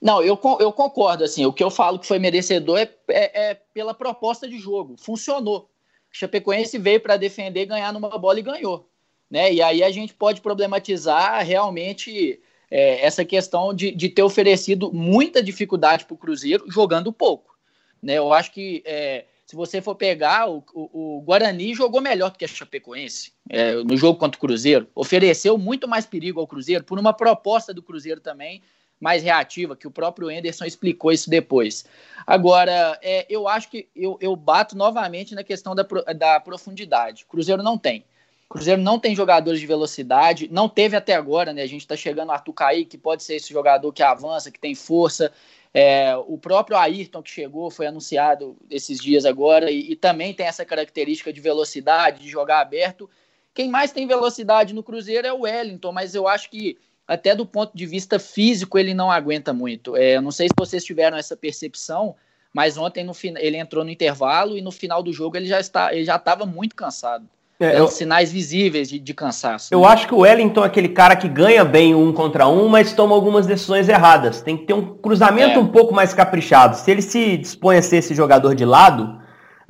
Não, 0.00 0.22
eu, 0.22 0.38
eu 0.60 0.72
concordo. 0.72 1.24
Assim, 1.24 1.44
o 1.44 1.52
que 1.52 1.62
eu 1.62 1.70
falo 1.70 1.98
que 1.98 2.06
foi 2.06 2.18
merecedor 2.18 2.78
é, 2.78 2.90
é, 3.08 3.50
é 3.50 3.54
pela 3.54 3.92
proposta 3.92 4.48
de 4.48 4.58
jogo. 4.58 4.96
Funcionou. 4.96 5.70
Chapecoense 6.10 6.78
veio 6.78 7.00
para 7.00 7.16
defender, 7.16 7.66
ganhar 7.66 7.92
numa 7.92 8.16
bola 8.18 8.38
e 8.38 8.42
ganhou. 8.42 8.88
Né? 9.30 9.52
E 9.52 9.62
aí 9.62 9.82
a 9.82 9.90
gente 9.90 10.14
pode 10.14 10.40
problematizar 10.40 11.44
realmente 11.44 12.40
é, 12.70 13.04
essa 13.04 13.24
questão 13.24 13.74
de, 13.74 13.90
de 13.90 14.08
ter 14.08 14.22
oferecido 14.22 14.92
muita 14.92 15.42
dificuldade 15.42 16.04
para 16.04 16.14
o 16.14 16.18
Cruzeiro 16.18 16.64
jogando 16.68 17.12
pouco. 17.12 17.56
Né? 18.02 18.14
Eu 18.14 18.32
acho 18.32 18.52
que 18.52 18.82
é, 18.86 19.26
se 19.46 19.54
você 19.54 19.82
for 19.82 19.94
pegar, 19.94 20.48
o, 20.48 20.64
o, 20.72 21.16
o, 21.18 21.20
Guarani 21.22 21.74
jogou 21.74 22.00
melhor 22.00 22.30
do 22.30 22.38
que 22.38 22.44
a 22.44 22.48
Chapecoense 22.48 23.32
é, 23.50 23.74
no 23.74 23.96
jogo 23.96 24.18
contra 24.18 24.38
o 24.38 24.40
Cruzeiro. 24.40 24.86
Ofereceu 24.94 25.58
muito 25.58 25.86
mais 25.86 26.06
perigo 26.06 26.40
ao 26.40 26.46
Cruzeiro 26.46 26.84
por 26.84 26.98
uma 26.98 27.12
proposta 27.12 27.74
do 27.74 27.82
Cruzeiro 27.82 28.20
também 28.20 28.62
mais 29.00 29.22
reativa, 29.22 29.76
que 29.76 29.86
o 29.86 29.90
próprio 29.90 30.28
Anderson 30.28 30.64
explicou 30.64 31.12
isso 31.12 31.30
depois. 31.30 31.84
Agora, 32.26 32.98
é, 33.02 33.26
eu 33.28 33.46
acho 33.46 33.70
que 33.70 33.88
eu, 33.94 34.18
eu 34.20 34.34
bato 34.34 34.76
novamente 34.76 35.34
na 35.34 35.44
questão 35.44 35.74
da, 35.74 35.86
da 36.16 36.40
profundidade. 36.40 37.24
Cruzeiro 37.26 37.62
não 37.62 37.78
tem. 37.78 38.04
Cruzeiro 38.48 38.80
não 38.80 38.98
tem 38.98 39.14
jogadores 39.14 39.60
de 39.60 39.66
velocidade, 39.66 40.48
não 40.50 40.68
teve 40.68 40.96
até 40.96 41.14
agora, 41.14 41.52
né? 41.52 41.62
A 41.62 41.66
gente 41.66 41.82
está 41.82 41.94
chegando 41.94 42.28
no 42.28 42.32
Arthur 42.32 42.54
Caí, 42.54 42.84
que 42.86 42.96
pode 42.96 43.22
ser 43.22 43.34
esse 43.34 43.52
jogador 43.52 43.92
que 43.92 44.02
avança, 44.02 44.50
que 44.50 44.58
tem 44.58 44.74
força. 44.74 45.30
É, 45.72 46.16
o 46.16 46.38
próprio 46.38 46.78
Ayrton 46.78 47.22
que 47.22 47.30
chegou, 47.30 47.70
foi 47.70 47.86
anunciado 47.86 48.56
esses 48.70 48.98
dias 48.98 49.26
agora, 49.26 49.70
e, 49.70 49.92
e 49.92 49.96
também 49.96 50.32
tem 50.32 50.46
essa 50.46 50.64
característica 50.64 51.30
de 51.30 51.42
velocidade, 51.42 52.22
de 52.22 52.28
jogar 52.30 52.60
aberto. 52.60 53.08
Quem 53.52 53.68
mais 53.68 53.92
tem 53.92 54.06
velocidade 54.06 54.72
no 54.72 54.82
Cruzeiro 54.82 55.26
é 55.26 55.32
o 55.32 55.40
Wellington, 55.40 55.92
mas 55.92 56.14
eu 56.14 56.26
acho 56.26 56.48
que 56.48 56.78
até 57.08 57.34
do 57.34 57.46
ponto 57.46 57.74
de 57.74 57.86
vista 57.86 58.18
físico, 58.18 58.78
ele 58.78 58.92
não 58.92 59.10
aguenta 59.10 59.54
muito. 59.54 59.96
É, 59.96 60.16
eu 60.16 60.22
não 60.22 60.30
sei 60.30 60.48
se 60.48 60.54
vocês 60.56 60.84
tiveram 60.84 61.16
essa 61.16 61.34
percepção, 61.34 62.14
mas 62.52 62.76
ontem 62.76 63.02
no, 63.02 63.12
ele 63.38 63.56
entrou 63.56 63.82
no 63.82 63.90
intervalo 63.90 64.58
e 64.58 64.60
no 64.60 64.70
final 64.70 65.02
do 65.02 65.10
jogo 65.10 65.36
ele 65.38 65.46
já 65.46 65.58
está, 65.58 65.94
ele 65.94 66.04
já 66.04 66.16
estava 66.16 66.44
muito 66.44 66.76
cansado. 66.76 67.24
É, 67.60 67.80
eu, 67.80 67.88
sinais 67.88 68.30
visíveis 68.30 68.88
de, 68.88 69.00
de 69.00 69.14
cansaço. 69.14 69.74
Eu 69.74 69.80
né? 69.80 69.86
acho 69.88 70.06
que 70.06 70.14
o 70.14 70.18
Wellington 70.18 70.62
é 70.62 70.66
aquele 70.66 70.90
cara 70.90 71.16
que 71.16 71.28
ganha 71.28 71.64
bem 71.64 71.92
um 71.92 72.12
contra 72.12 72.46
um, 72.46 72.68
mas 72.68 72.92
toma 72.92 73.16
algumas 73.16 73.46
decisões 73.46 73.88
erradas. 73.88 74.40
Tem 74.40 74.56
que 74.56 74.64
ter 74.64 74.74
um 74.74 74.94
cruzamento 74.94 75.54
é. 75.54 75.58
um 75.58 75.66
pouco 75.66 75.92
mais 75.92 76.14
caprichado. 76.14 76.76
Se 76.76 76.88
ele 76.88 77.02
se 77.02 77.36
dispõe 77.36 77.78
a 77.78 77.82
ser 77.82 77.96
esse 77.96 78.14
jogador 78.14 78.54
de 78.54 78.64
lado, 78.64 79.18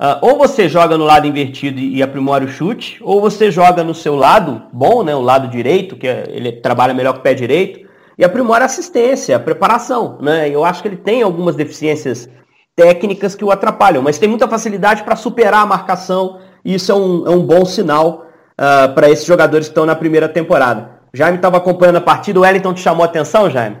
Uh, 0.01 0.15
ou 0.21 0.37
você 0.37 0.69
joga 0.69 0.97
no 0.97 1.03
lado 1.03 1.27
invertido 1.27 1.77
e, 1.77 2.01
aprimora 2.01 2.45
o 2.45 2.47
chute, 2.47 2.97
ou 3.01 3.19
você 3.19 3.51
joga 3.51 3.83
no 3.83 3.93
seu 3.93 4.15
lado 4.15 4.63
bom, 4.71 5.03
né, 5.03 5.13
o 5.13 5.19
lado 5.19 5.49
direito, 5.49 5.97
que 5.97 6.07
é, 6.07 6.23
ele 6.29 6.53
trabalha 6.53 6.93
melhor 6.93 7.13
com 7.13 7.19
o 7.19 7.21
pé 7.21 7.33
direito, 7.33 7.85
e 8.17 8.23
aprimora 8.23 8.63
a 8.63 8.67
assistência, 8.67 9.35
a 9.35 9.39
preparação. 9.39 10.17
Né? 10.21 10.49
Eu 10.49 10.63
acho 10.63 10.81
que 10.81 10.87
ele 10.87 10.95
tem 10.95 11.21
algumas 11.21 11.53
deficiências 11.53 12.29
técnicas 12.77 13.35
que 13.35 13.43
o 13.43 13.51
atrapalham, 13.51 14.01
mas 14.01 14.17
tem 14.17 14.29
muita 14.29 14.47
facilidade 14.47 15.03
para 15.03 15.17
superar 15.17 15.63
a 15.63 15.65
marcação, 15.65 16.39
e 16.63 16.75
isso 16.75 16.93
é 16.93 16.95
um, 16.95 17.27
é 17.27 17.29
um 17.31 17.45
bom 17.45 17.65
sinal 17.65 18.25
uh, 18.53 18.93
para 18.95 19.09
esses 19.09 19.25
jogadores 19.25 19.67
que 19.67 19.71
estão 19.71 19.85
na 19.85 19.97
primeira 19.97 20.29
temporada. 20.29 21.01
Jaime 21.13 21.35
estava 21.35 21.57
acompanhando 21.57 21.97
a 21.97 22.01
partida, 22.01 22.39
o 22.39 22.43
Wellington 22.43 22.73
te 22.73 22.79
chamou 22.79 23.03
a 23.03 23.05
atenção, 23.05 23.49
Jaime? 23.49 23.79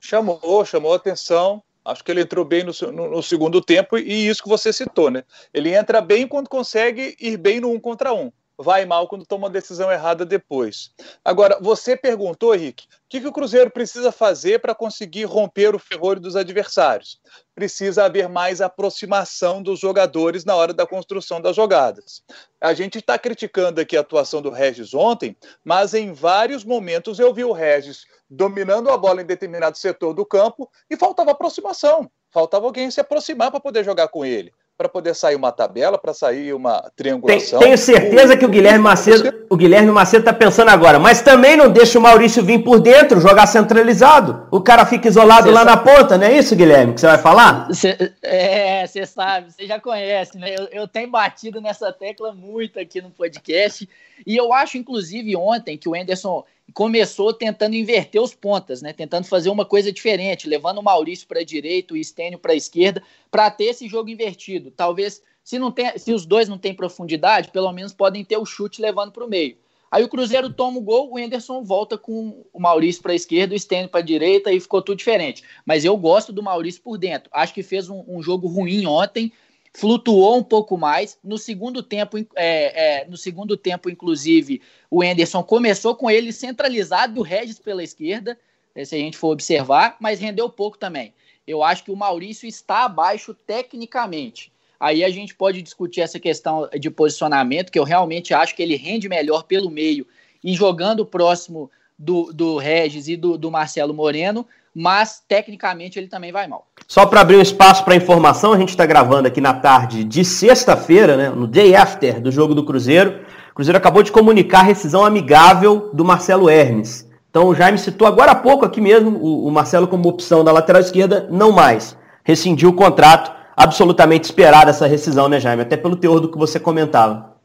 Chamou, 0.00 0.64
chamou 0.64 0.92
a 0.92 0.96
atenção. 0.96 1.62
Acho 1.88 2.04
que 2.04 2.10
ele 2.10 2.20
entrou 2.20 2.44
bem 2.44 2.64
no, 2.64 2.72
no, 2.92 3.10
no, 3.10 3.22
segundo 3.22 3.62
tempo 3.62 3.96
e 3.96 4.28
isso 4.28 4.42
que 4.42 4.48
você 4.48 4.72
citou, 4.72 5.10
né? 5.10 5.24
Ele 5.54 5.74
entra 5.74 6.02
bem 6.02 6.28
quando 6.28 6.48
consegue 6.48 7.16
ir 7.18 7.38
bem 7.38 7.60
no 7.60 7.72
um 7.72 7.80
contra 7.80 8.12
um. 8.12 8.30
Vai 8.58 8.84
mal 8.84 9.06
quando 9.06 9.24
toma 9.24 9.46
uma 9.46 9.52
decisão 9.52 9.90
errada 9.90 10.26
depois. 10.26 10.90
Agora, 11.24 11.58
você 11.60 11.96
perguntou, 11.96 12.54
Henrique, 12.54 12.86
o 12.86 13.08
que, 13.08 13.20
que 13.20 13.26
o 13.26 13.32
Cruzeiro 13.32 13.70
precisa 13.70 14.10
fazer 14.10 14.58
para 14.60 14.74
conseguir 14.74 15.24
romper 15.24 15.74
o 15.74 15.78
ferrolho 15.78 16.20
dos 16.20 16.34
adversários? 16.34 17.20
Precisa 17.54 18.04
haver 18.04 18.28
mais 18.28 18.60
aproximação 18.60 19.62
dos 19.62 19.78
jogadores 19.78 20.44
na 20.44 20.56
hora 20.56 20.74
da 20.74 20.86
construção 20.86 21.40
das 21.40 21.54
jogadas. 21.54 22.22
A 22.60 22.74
gente 22.74 22.98
está 22.98 23.16
criticando 23.16 23.80
aqui 23.80 23.96
a 23.96 24.00
atuação 24.00 24.42
do 24.42 24.50
Regis 24.50 24.92
ontem, 24.92 25.36
mas 25.64 25.94
em 25.94 26.12
vários 26.12 26.64
momentos 26.64 27.20
eu 27.20 27.32
vi 27.32 27.44
o 27.44 27.52
Regis 27.52 28.04
dominando 28.28 28.90
a 28.90 28.98
bola 28.98 29.22
em 29.22 29.26
determinado 29.26 29.78
setor 29.78 30.12
do 30.12 30.26
campo 30.26 30.68
e 30.90 30.96
faltava 30.96 31.30
aproximação. 31.30 32.10
Faltava 32.30 32.66
alguém 32.66 32.90
se 32.90 33.00
aproximar 33.00 33.50
para 33.50 33.60
poder 33.60 33.84
jogar 33.84 34.08
com 34.08 34.24
ele 34.24 34.52
para 34.78 34.88
poder 34.88 35.12
sair 35.12 35.34
uma 35.34 35.50
tabela, 35.50 35.98
para 35.98 36.14
sair 36.14 36.54
uma 36.54 36.88
triangulação. 36.94 37.58
Tenho 37.58 37.76
certeza 37.76 38.36
que 38.36 38.44
o 38.44 38.48
Guilherme 38.48 38.78
Macedo, 38.78 39.34
o 39.50 39.56
Guilherme 39.56 39.90
Macedo 39.90 40.20
está 40.20 40.32
pensando 40.32 40.68
agora, 40.68 41.00
mas 41.00 41.20
também 41.20 41.56
não 41.56 41.68
deixa 41.68 41.98
o 41.98 42.02
Maurício 42.02 42.44
vir 42.44 42.62
por 42.62 42.78
dentro, 42.78 43.20
jogar 43.20 43.48
centralizado. 43.48 44.46
O 44.52 44.60
cara 44.60 44.86
fica 44.86 45.08
isolado 45.08 45.48
cê 45.48 45.52
lá 45.52 45.64
sabe. 45.64 45.70
na 45.70 45.76
ponta, 45.78 46.16
não 46.16 46.28
é 46.28 46.38
isso, 46.38 46.54
Guilherme, 46.54 46.94
que 46.94 47.00
você 47.00 47.08
vai 47.08 47.18
falar? 47.18 47.66
Cê, 47.74 48.12
é, 48.22 48.86
você 48.86 49.04
sabe, 49.04 49.52
você 49.52 49.66
já 49.66 49.80
conhece, 49.80 50.38
né? 50.38 50.54
Eu, 50.56 50.68
eu 50.70 50.86
tenho 50.86 51.10
batido 51.10 51.60
nessa 51.60 51.92
tecla 51.92 52.32
muito 52.32 52.78
aqui 52.78 53.02
no 53.02 53.10
podcast, 53.10 53.88
e 54.26 54.36
eu 54.36 54.52
acho, 54.52 54.78
inclusive, 54.78 55.36
ontem 55.36 55.76
que 55.76 55.88
o 55.88 55.96
Enderson 55.96 56.44
começou 56.74 57.32
tentando 57.32 57.74
inverter 57.74 58.20
os 58.20 58.34
pontas, 58.34 58.82
né? 58.82 58.92
Tentando 58.92 59.26
fazer 59.26 59.50
uma 59.50 59.64
coisa 59.64 59.92
diferente, 59.92 60.48
levando 60.48 60.78
o 60.78 60.82
Maurício 60.82 61.26
para 61.26 61.40
a 61.40 61.44
direita, 61.44 61.94
o 61.94 61.96
Estênio 61.96 62.38
para 62.38 62.52
a 62.52 62.56
esquerda, 62.56 63.02
para 63.30 63.50
ter 63.50 63.64
esse 63.64 63.88
jogo 63.88 64.10
invertido. 64.10 64.70
Talvez, 64.70 65.22
se, 65.42 65.58
não 65.58 65.70
tem, 65.70 65.96
se 65.98 66.12
os 66.12 66.26
dois 66.26 66.48
não 66.48 66.58
têm 66.58 66.74
profundidade, 66.74 67.50
pelo 67.50 67.72
menos 67.72 67.94
podem 67.94 68.24
ter 68.24 68.36
o 68.36 68.44
chute 68.44 68.82
levando 68.82 69.12
para 69.12 69.24
o 69.24 69.28
meio. 69.28 69.56
Aí 69.90 70.04
o 70.04 70.08
Cruzeiro 70.08 70.52
toma 70.52 70.78
o 70.78 70.82
gol, 70.82 71.10
o 71.10 71.18
Enderson 71.18 71.64
volta 71.64 71.96
com 71.96 72.44
o 72.52 72.60
Maurício 72.60 73.02
para 73.02 73.12
a 73.12 73.16
esquerda, 73.16 73.54
o 73.54 73.58
Stênio 73.58 73.88
para 73.88 74.00
a 74.00 74.04
direita 74.04 74.52
e 74.52 74.60
ficou 74.60 74.82
tudo 74.82 74.98
diferente. 74.98 75.42
Mas 75.64 75.84
eu 75.84 75.96
gosto 75.96 76.30
do 76.30 76.42
Maurício 76.42 76.82
por 76.82 76.98
dentro. 76.98 77.30
Acho 77.32 77.54
que 77.54 77.62
fez 77.62 77.88
um, 77.88 78.04
um 78.06 78.22
jogo 78.22 78.46
ruim 78.46 78.84
ontem, 78.84 79.32
flutuou 79.74 80.38
um 80.38 80.42
pouco 80.42 80.76
mais. 80.76 81.18
No 81.22 81.38
segundo 81.38 81.82
tempo, 81.82 82.18
é, 82.36 83.02
é, 83.02 83.04
no 83.06 83.16
segundo 83.16 83.56
tempo, 83.56 83.90
inclusive, 83.90 84.60
o 84.90 85.02
Enderson 85.02 85.42
começou 85.42 85.94
com 85.94 86.10
ele 86.10 86.32
centralizado, 86.32 87.20
o 87.20 87.22
Regis 87.22 87.58
pela 87.58 87.82
esquerda, 87.82 88.38
né, 88.74 88.84
se 88.84 88.94
a 88.94 88.98
gente 88.98 89.16
for 89.16 89.28
observar, 89.28 89.96
mas 90.00 90.20
rendeu 90.20 90.48
pouco 90.48 90.78
também. 90.78 91.12
Eu 91.46 91.62
acho 91.62 91.84
que 91.84 91.90
o 91.90 91.96
Maurício 91.96 92.46
está 92.46 92.84
abaixo 92.84 93.32
tecnicamente. 93.34 94.52
Aí 94.78 95.02
a 95.02 95.10
gente 95.10 95.34
pode 95.34 95.60
discutir 95.60 96.02
essa 96.02 96.20
questão 96.20 96.68
de 96.78 96.88
posicionamento, 96.90 97.72
que 97.72 97.78
eu 97.78 97.84
realmente 97.84 98.32
acho 98.32 98.54
que 98.54 98.62
ele 98.62 98.76
rende 98.76 99.08
melhor 99.08 99.42
pelo 99.44 99.70
meio 99.70 100.06
e 100.42 100.54
jogando 100.54 101.04
próximo 101.04 101.70
do, 101.98 102.32
do 102.32 102.58
Regis 102.58 103.08
e 103.08 103.16
do, 103.16 103.36
do 103.36 103.50
Marcelo 103.50 103.92
Moreno, 103.92 104.46
mas 104.80 105.20
tecnicamente 105.26 105.98
ele 105.98 106.06
também 106.06 106.30
vai 106.30 106.46
mal. 106.46 106.68
Só 106.86 107.04
para 107.04 107.20
abrir 107.20 107.34
um 107.34 107.42
espaço 107.42 107.84
para 107.84 107.96
informação, 107.96 108.52
a 108.52 108.56
gente 108.56 108.68
está 108.68 108.86
gravando 108.86 109.26
aqui 109.26 109.40
na 109.40 109.52
tarde 109.52 110.04
de 110.04 110.24
sexta-feira, 110.24 111.16
né, 111.16 111.30
no 111.30 111.48
day 111.48 111.74
after 111.74 112.20
do 112.20 112.30
jogo 112.30 112.54
do 112.54 112.64
Cruzeiro. 112.64 113.24
O 113.50 113.54
Cruzeiro 113.56 113.76
acabou 113.76 114.04
de 114.04 114.12
comunicar 114.12 114.60
a 114.60 114.62
rescisão 114.62 115.04
amigável 115.04 115.90
do 115.92 116.04
Marcelo 116.04 116.48
Hermes. 116.48 117.10
Então 117.28 117.48
o 117.48 117.54
Jaime 117.56 117.76
citou 117.76 118.06
agora 118.06 118.30
há 118.30 118.34
pouco 118.36 118.64
aqui 118.64 118.80
mesmo 118.80 119.18
o, 119.18 119.48
o 119.48 119.50
Marcelo 119.50 119.88
como 119.88 120.08
opção 120.08 120.44
da 120.44 120.52
lateral 120.52 120.80
esquerda, 120.80 121.26
não 121.28 121.50
mais. 121.50 121.96
Rescindiu 122.22 122.68
o 122.68 122.76
contrato, 122.76 123.32
absolutamente 123.56 124.26
esperada 124.26 124.70
essa 124.70 124.86
rescisão, 124.86 125.28
né, 125.28 125.40
Jaime? 125.40 125.62
Até 125.62 125.76
pelo 125.76 125.96
teor 125.96 126.20
do 126.20 126.30
que 126.30 126.38
você 126.38 126.60
comentava. 126.60 127.36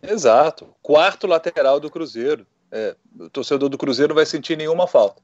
Exato. 0.00 0.68
Quarto 0.80 1.26
lateral 1.26 1.80
do 1.80 1.90
Cruzeiro. 1.90 2.46
É, 2.70 2.94
o 3.18 3.28
torcedor 3.28 3.68
do 3.68 3.76
Cruzeiro 3.76 4.10
não 4.10 4.16
vai 4.16 4.26
sentir 4.26 4.56
nenhuma 4.56 4.86
falta. 4.86 5.20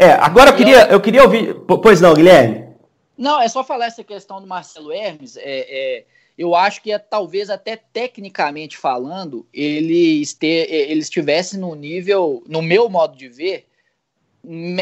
É, 0.00 0.12
agora 0.12 0.48
eu 0.48 0.56
queria, 0.56 0.86
eu 0.86 0.98
queria 0.98 1.22
ouvir. 1.22 1.54
Pois 1.82 2.00
não, 2.00 2.14
Guilherme? 2.14 2.74
Não, 3.18 3.38
é 3.38 3.46
só 3.48 3.62
falar 3.62 3.84
essa 3.84 4.02
questão 4.02 4.40
do 4.40 4.46
Marcelo 4.46 4.90
Hermes. 4.90 5.36
É, 5.36 5.42
é, 5.44 6.04
eu 6.38 6.54
acho 6.54 6.80
que 6.80 6.90
é, 6.90 6.98
talvez 6.98 7.50
até 7.50 7.76
tecnicamente 7.76 8.78
falando, 8.78 9.46
ele, 9.52 10.22
este, 10.22 10.46
ele 10.46 11.00
estivesse 11.00 11.58
no 11.58 11.74
nível, 11.74 12.42
no 12.48 12.62
meu 12.62 12.88
modo 12.88 13.14
de 13.14 13.28
ver, 13.28 13.66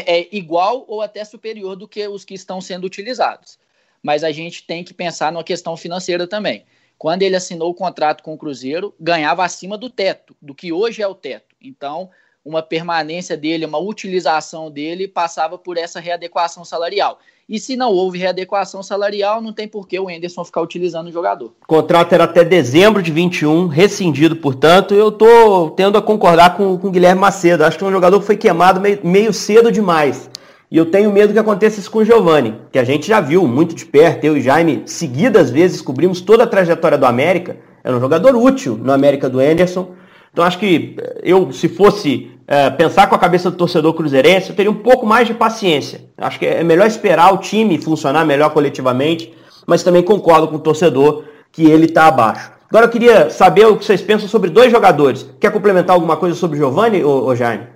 é 0.05 0.33
igual 0.33 0.85
ou 0.87 1.01
até 1.01 1.25
superior 1.25 1.75
do 1.75 1.85
que 1.85 2.07
os 2.07 2.23
que 2.23 2.33
estão 2.33 2.61
sendo 2.61 2.85
utilizados. 2.85 3.59
Mas 4.01 4.23
a 4.23 4.31
gente 4.31 4.63
tem 4.63 4.85
que 4.85 4.93
pensar 4.93 5.33
numa 5.33 5.43
questão 5.43 5.75
financeira 5.75 6.25
também. 6.25 6.63
Quando 6.97 7.23
ele 7.23 7.35
assinou 7.35 7.69
o 7.69 7.75
contrato 7.75 8.23
com 8.23 8.33
o 8.33 8.37
Cruzeiro, 8.37 8.95
ganhava 8.97 9.43
acima 9.43 9.77
do 9.77 9.89
teto, 9.89 10.33
do 10.41 10.55
que 10.55 10.71
hoje 10.71 11.01
é 11.01 11.07
o 11.07 11.13
teto. 11.13 11.57
Então, 11.61 12.09
uma 12.43 12.61
permanência 12.61 13.35
dele, 13.35 13.65
uma 13.65 13.79
utilização 13.79 14.71
dele, 14.71 15.07
passava 15.07 15.57
por 15.57 15.77
essa 15.77 15.99
readequação 15.99 16.63
salarial. 16.63 17.19
E 17.47 17.59
se 17.59 17.75
não 17.75 17.91
houve 17.91 18.19
readequação 18.19 18.83
salarial, 18.83 19.41
não 19.41 19.51
tem 19.51 19.67
por 19.67 19.87
que 19.87 19.99
o 19.99 20.09
Enderson 20.09 20.45
ficar 20.45 20.61
utilizando 20.61 21.07
o 21.07 21.11
jogador. 21.11 21.51
O 21.63 21.67
contrato 21.67 22.13
era 22.13 22.25
até 22.25 22.43
dezembro 22.43 23.01
de 23.01 23.11
21, 23.11 23.67
rescindido, 23.67 24.35
portanto, 24.35 24.93
eu 24.93 25.09
estou 25.09 25.71
tendo 25.71 25.97
a 25.97 26.01
concordar 26.01 26.55
com, 26.55 26.77
com 26.77 26.87
o 26.87 26.91
Guilherme 26.91 27.19
Macedo. 27.19 27.63
Acho 27.63 27.77
que 27.77 27.83
é 27.83 27.87
um 27.87 27.91
jogador 27.91 28.19
que 28.19 28.25
foi 28.27 28.37
queimado 28.37 28.79
meio, 28.79 28.99
meio 29.03 29.33
cedo 29.33 29.71
demais. 29.71 30.29
E 30.71 30.77
eu 30.77 30.91
tenho 30.91 31.11
medo 31.11 31.33
que 31.33 31.39
aconteça 31.39 31.79
isso 31.79 31.89
com 31.89 31.97
o 31.97 32.05
Giovani, 32.05 32.53
que 32.71 32.77
a 32.77 32.83
gente 32.83 33.07
já 33.07 33.19
viu 33.19 33.47
muito 33.47 33.73
de 33.73 33.83
perto, 33.83 34.23
eu 34.25 34.37
e 34.37 34.41
Jaime, 34.41 34.83
seguidas 34.85 35.49
vezes, 35.49 35.81
cobrimos 35.81 36.21
toda 36.21 36.43
a 36.43 36.47
trajetória 36.47 36.95
do 36.95 37.07
América. 37.07 37.57
Era 37.83 37.97
um 37.97 37.99
jogador 37.99 38.35
útil 38.35 38.77
no 38.77 38.91
América 38.91 39.27
do 39.27 39.41
Enderson. 39.41 39.95
Então 40.39 40.47
acho 40.47 40.57
que 40.57 40.95
eu, 41.21 41.51
se 41.51 41.67
fosse 41.67 42.31
é, 42.47 42.69
pensar 42.69 43.07
com 43.07 43.15
a 43.15 43.19
cabeça 43.19 43.51
do 43.51 43.57
torcedor 43.57 43.93
cruzeirense, 43.93 44.49
eu 44.49 44.55
teria 44.55 44.71
um 44.71 44.75
pouco 44.75 45.05
mais 45.05 45.27
de 45.27 45.33
paciência. 45.33 46.05
Acho 46.17 46.39
que 46.39 46.45
é 46.45 46.63
melhor 46.63 46.87
esperar 46.87 47.33
o 47.33 47.39
time 47.39 47.77
funcionar 47.77 48.25
melhor 48.25 48.53
coletivamente, 48.53 49.33
mas 49.67 49.83
também 49.83 50.01
concordo 50.01 50.47
com 50.47 50.55
o 50.55 50.59
torcedor 50.59 51.25
que 51.51 51.69
ele 51.69 51.87
está 51.87 52.07
abaixo. 52.07 52.53
Agora 52.69 52.85
eu 52.85 52.89
queria 52.89 53.29
saber 53.29 53.65
o 53.65 53.75
que 53.75 53.83
vocês 53.83 54.01
pensam 54.01 54.29
sobre 54.29 54.49
dois 54.49 54.71
jogadores. 54.71 55.29
Quer 55.41 55.51
complementar 55.51 55.93
alguma 55.93 56.15
coisa 56.15 56.33
sobre 56.37 56.55
o 56.55 56.59
Giovanni, 56.59 57.03
ou 57.03 57.35
Jaime? 57.35 57.67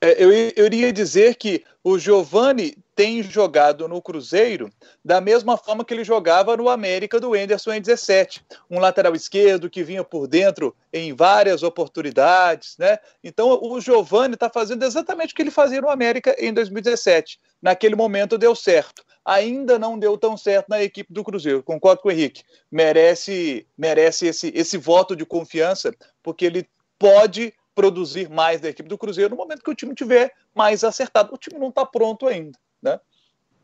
É, 0.00 0.22
eu, 0.22 0.30
eu 0.30 0.66
iria 0.66 0.92
dizer 0.92 1.34
que 1.34 1.64
o 1.82 1.98
Giovanni 1.98 2.76
tem 2.94 3.22
jogado 3.22 3.88
no 3.88 4.00
Cruzeiro 4.00 4.70
da 5.04 5.20
mesma 5.20 5.56
forma 5.56 5.84
que 5.84 5.92
ele 5.92 6.04
jogava 6.04 6.56
no 6.56 6.68
América 6.68 7.18
do 7.18 7.34
Enderson 7.34 7.72
em 7.72 7.80
17. 7.80 8.44
Um 8.70 8.78
lateral 8.78 9.14
esquerdo 9.14 9.68
que 9.68 9.82
vinha 9.82 10.04
por 10.04 10.26
dentro 10.26 10.74
em 10.92 11.12
várias 11.12 11.62
oportunidades, 11.62 12.76
né? 12.78 12.98
Então 13.22 13.58
o 13.60 13.80
Giovani 13.80 14.34
está 14.34 14.48
fazendo 14.48 14.84
exatamente 14.84 15.32
o 15.32 15.36
que 15.36 15.42
ele 15.42 15.50
fazia 15.50 15.80
no 15.80 15.90
América 15.90 16.34
em 16.38 16.52
2017. 16.52 17.40
Naquele 17.60 17.96
momento 17.96 18.38
deu 18.38 18.54
certo. 18.54 19.04
Ainda 19.24 19.78
não 19.78 19.98
deu 19.98 20.16
tão 20.18 20.36
certo 20.36 20.68
na 20.68 20.82
equipe 20.82 21.12
do 21.12 21.24
Cruzeiro. 21.24 21.62
Concordo 21.62 22.02
com 22.02 22.08
o 22.08 22.12
Henrique. 22.12 22.42
Merece, 22.70 23.66
merece 23.76 24.26
esse, 24.26 24.52
esse 24.54 24.76
voto 24.76 25.16
de 25.16 25.24
confiança, 25.24 25.92
porque 26.22 26.44
ele 26.44 26.68
pode 26.98 27.52
produzir 27.74 28.30
mais 28.30 28.60
da 28.60 28.68
equipe 28.68 28.88
do 28.88 28.98
Cruzeiro 28.98 29.30
no 29.30 29.36
momento 29.36 29.62
que 29.62 29.70
o 29.70 29.74
time 29.74 29.94
tiver 29.94 30.32
mais 30.54 30.84
acertado. 30.84 31.34
O 31.34 31.38
time 31.38 31.58
não 31.58 31.70
está 31.70 31.84
pronto 31.84 32.26
ainda? 32.26 32.56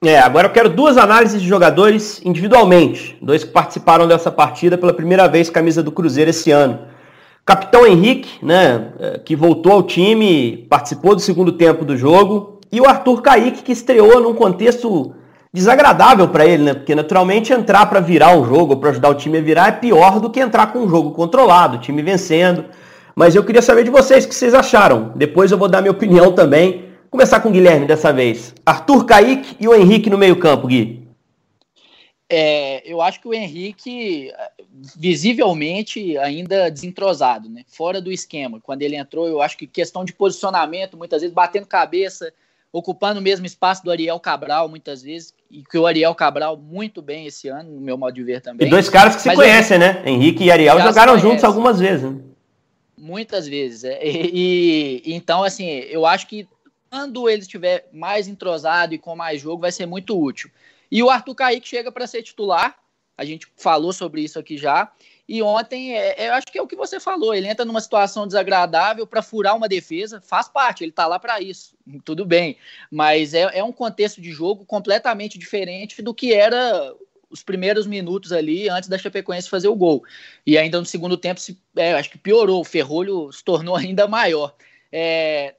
É, 0.02 0.18
agora 0.18 0.46
eu 0.46 0.50
quero 0.50 0.70
duas 0.70 0.96
análises 0.96 1.42
de 1.42 1.46
jogadores 1.46 2.22
individualmente. 2.24 3.18
Dois 3.20 3.44
que 3.44 3.50
participaram 3.50 4.08
dessa 4.08 4.32
partida 4.32 4.78
pela 4.78 4.94
primeira 4.94 5.28
vez 5.28 5.50
camisa 5.50 5.82
do 5.82 5.92
Cruzeiro 5.92 6.30
esse 6.30 6.50
ano. 6.50 6.78
Capitão 7.44 7.86
Henrique, 7.86 8.42
né, 8.42 8.92
é, 8.98 9.18
que 9.18 9.36
voltou 9.36 9.72
ao 9.72 9.82
time, 9.82 10.66
participou 10.70 11.14
do 11.14 11.20
segundo 11.20 11.52
tempo 11.52 11.84
do 11.84 11.98
jogo. 11.98 12.60
E 12.72 12.80
o 12.80 12.86
Arthur 12.86 13.20
Kaique, 13.20 13.62
que 13.62 13.72
estreou 13.72 14.22
num 14.22 14.32
contexto 14.32 15.12
desagradável 15.52 16.28
para 16.28 16.46
ele, 16.46 16.62
né? 16.62 16.72
Porque 16.72 16.94
naturalmente 16.94 17.52
entrar 17.52 17.84
para 17.84 18.00
virar 18.00 18.34
um 18.34 18.46
jogo, 18.46 18.78
para 18.78 18.90
ajudar 18.90 19.10
o 19.10 19.14
time 19.14 19.36
a 19.36 19.42
virar, 19.42 19.68
é 19.68 19.72
pior 19.72 20.18
do 20.18 20.30
que 20.30 20.40
entrar 20.40 20.68
com 20.68 20.78
um 20.78 20.88
jogo 20.88 21.10
controlado, 21.10 21.76
o 21.76 21.80
time 21.80 22.00
vencendo. 22.00 22.64
Mas 23.14 23.34
eu 23.34 23.44
queria 23.44 23.60
saber 23.60 23.84
de 23.84 23.90
vocês 23.90 24.24
o 24.24 24.28
que 24.28 24.34
vocês 24.34 24.54
acharam. 24.54 25.12
Depois 25.14 25.52
eu 25.52 25.58
vou 25.58 25.68
dar 25.68 25.82
minha 25.82 25.92
opinião 25.92 26.32
também. 26.32 26.89
Começar 27.10 27.40
com 27.40 27.48
o 27.48 27.52
Guilherme 27.52 27.86
dessa 27.86 28.12
vez. 28.12 28.54
Arthur 28.64 29.04
Kaique 29.04 29.56
e 29.58 29.66
o 29.66 29.74
Henrique 29.74 30.08
no 30.08 30.16
meio-campo, 30.16 30.68
Gui. 30.68 31.00
É, 32.32 32.88
eu 32.88 33.02
acho 33.02 33.20
que 33.20 33.26
o 33.26 33.34
Henrique, 33.34 34.32
visivelmente, 34.96 36.16
ainda 36.18 36.70
desentrosado, 36.70 37.48
né? 37.48 37.64
Fora 37.66 38.00
do 38.00 38.12
esquema. 38.12 38.60
Quando 38.60 38.82
ele 38.82 38.94
entrou, 38.94 39.26
eu 39.26 39.42
acho 39.42 39.58
que 39.58 39.66
questão 39.66 40.04
de 40.04 40.12
posicionamento, 40.12 40.96
muitas 40.96 41.22
vezes 41.22 41.34
batendo 41.34 41.66
cabeça, 41.66 42.32
ocupando 42.72 43.18
o 43.18 43.22
mesmo 43.22 43.44
espaço 43.44 43.82
do 43.82 43.90
Ariel 43.90 44.20
Cabral, 44.20 44.68
muitas 44.68 45.02
vezes, 45.02 45.34
e 45.50 45.64
que 45.64 45.76
o 45.76 45.86
Ariel 45.86 46.14
Cabral 46.14 46.56
muito 46.56 47.02
bem 47.02 47.26
esse 47.26 47.48
ano, 47.48 47.72
no 47.72 47.80
meu 47.80 47.98
modo 47.98 48.14
de 48.14 48.22
ver 48.22 48.40
também. 48.40 48.68
E 48.68 48.70
dois 48.70 48.88
caras 48.88 49.16
que 49.16 49.22
se 49.22 49.26
Mas 49.26 49.36
conhecem, 49.36 49.74
eu... 49.74 49.80
né? 49.80 50.02
Henrique 50.06 50.44
e 50.44 50.52
Ariel 50.52 50.80
jogaram 50.80 51.18
juntos 51.18 51.42
algumas 51.42 51.80
vezes. 51.80 52.08
Né? 52.08 52.20
Muitas 52.96 53.48
vezes. 53.48 53.82
É. 53.82 53.98
E, 54.06 55.02
e, 55.04 55.14
então, 55.14 55.42
assim, 55.42 55.66
eu 55.66 56.06
acho 56.06 56.28
que 56.28 56.46
quando 56.90 57.28
ele 57.28 57.42
estiver 57.42 57.88
mais 57.92 58.26
entrosado 58.26 58.94
e 58.94 58.98
com 58.98 59.14
mais 59.14 59.40
jogo, 59.40 59.62
vai 59.62 59.72
ser 59.72 59.86
muito 59.86 60.20
útil. 60.20 60.50
E 60.90 61.02
o 61.02 61.08
Arthur 61.08 61.34
Kaique 61.36 61.68
chega 61.68 61.92
para 61.92 62.06
ser 62.06 62.22
titular. 62.22 62.76
A 63.16 63.24
gente 63.24 63.46
falou 63.56 63.92
sobre 63.92 64.22
isso 64.22 64.38
aqui 64.38 64.58
já. 64.58 64.90
E 65.28 65.40
ontem, 65.40 65.96
é, 65.96 66.24
é, 66.24 66.28
eu 66.28 66.32
acho 66.32 66.48
que 66.48 66.58
é 66.58 66.62
o 66.62 66.66
que 66.66 66.74
você 66.74 66.98
falou, 66.98 67.32
ele 67.32 67.46
entra 67.46 67.64
numa 67.64 67.80
situação 67.80 68.26
desagradável 68.26 69.06
para 69.06 69.22
furar 69.22 69.56
uma 69.56 69.68
defesa, 69.68 70.20
faz 70.20 70.48
parte, 70.48 70.82
ele 70.82 70.90
está 70.90 71.06
lá 71.06 71.20
para 71.20 71.40
isso, 71.40 71.76
tudo 72.04 72.26
bem. 72.26 72.56
Mas 72.90 73.32
é, 73.32 73.42
é 73.58 73.62
um 73.62 73.70
contexto 73.70 74.20
de 74.20 74.32
jogo 74.32 74.64
completamente 74.64 75.38
diferente 75.38 76.02
do 76.02 76.12
que 76.12 76.34
era 76.34 76.92
os 77.30 77.44
primeiros 77.44 77.86
minutos 77.86 78.32
ali 78.32 78.68
antes 78.68 78.88
da 78.88 78.98
Chapecoense 78.98 79.48
fazer 79.48 79.68
o 79.68 79.76
gol. 79.76 80.02
E 80.44 80.58
ainda 80.58 80.80
no 80.80 80.84
segundo 80.84 81.16
tempo, 81.16 81.38
se, 81.38 81.56
é, 81.76 81.92
acho 81.92 82.10
que 82.10 82.18
piorou, 82.18 82.60
o 82.60 82.64
Ferrolho 82.64 83.30
se 83.30 83.44
tornou 83.44 83.76
ainda 83.78 84.08
maior. 84.08 84.52
É, 84.90 85.54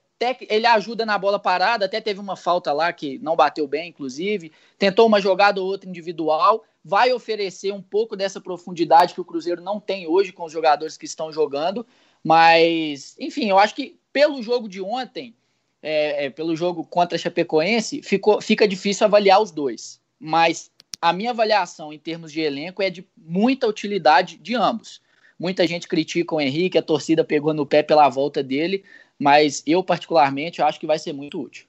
ele 0.50 0.66
ajuda 0.66 1.06
na 1.06 1.18
bola 1.18 1.40
parada, 1.40 1.86
até 1.86 2.00
teve 2.00 2.20
uma 2.20 2.36
falta 2.36 2.72
lá 2.72 2.92
que 2.94 3.18
não 3.20 3.36
bateu 3.36 3.68
bem, 3.68 3.90
inclusive. 3.90 4.52
Tentou 4.78 5.08
uma 5.08 5.22
jogada 5.22 5.62
ou 5.62 5.68
outra 5.68 5.90
individual, 5.90 6.64
vai 6.84 7.12
oferecer 7.14 7.72
um 7.72 7.82
pouco 7.82 8.16
dessa 8.16 8.40
profundidade 8.40 9.14
que 9.14 9.22
o 9.22 9.26
Cruzeiro 9.26 9.62
não 9.62 9.80
tem 9.80 10.08
hoje 10.08 10.32
com 10.32 10.46
os 10.46 10.52
jogadores 10.52 10.98
que 10.98 11.06
estão 11.06 11.32
jogando. 11.32 11.86
Mas, 12.24 13.16
enfim, 13.20 13.50
eu 13.50 13.58
acho 13.58 13.76
que 13.76 13.98
pelo 14.14 14.42
jogo 14.42 14.68
de 14.68 14.82
ontem, 14.82 15.36
é, 15.82 16.26
é, 16.26 16.30
pelo 16.30 16.56
jogo 16.56 16.86
contra 16.86 17.16
a 17.16 17.20
Chapecoense, 17.20 18.02
ficou, 18.04 18.42
fica 18.42 18.68
difícil 18.68 19.06
avaliar 19.06 19.42
os 19.42 19.52
dois. 19.52 20.00
Mas 20.20 20.70
a 21.02 21.12
minha 21.12 21.32
avaliação 21.32 21.92
em 21.92 21.98
termos 21.98 22.32
de 22.32 22.42
elenco 22.42 22.84
é 22.84 22.90
de 22.90 23.08
muita 23.18 23.68
utilidade 23.68 24.38
de 24.38 24.56
ambos. 24.56 25.02
Muita 25.40 25.66
gente 25.66 25.88
critica 25.88 26.36
o 26.36 26.40
Henrique, 26.40 26.78
a 26.78 26.84
torcida 26.84 27.24
pegou 27.24 27.52
no 27.52 27.66
pé 27.66 27.82
pela 27.82 28.08
volta 28.08 28.44
dele, 28.44 28.84
mas 29.22 29.62
eu, 29.68 29.84
particularmente, 29.84 30.64
acho 30.64 30.80
que 30.80 30.88
vai 30.88 30.98
ser 30.98 31.14
muito 31.14 31.40
útil. 31.40 31.68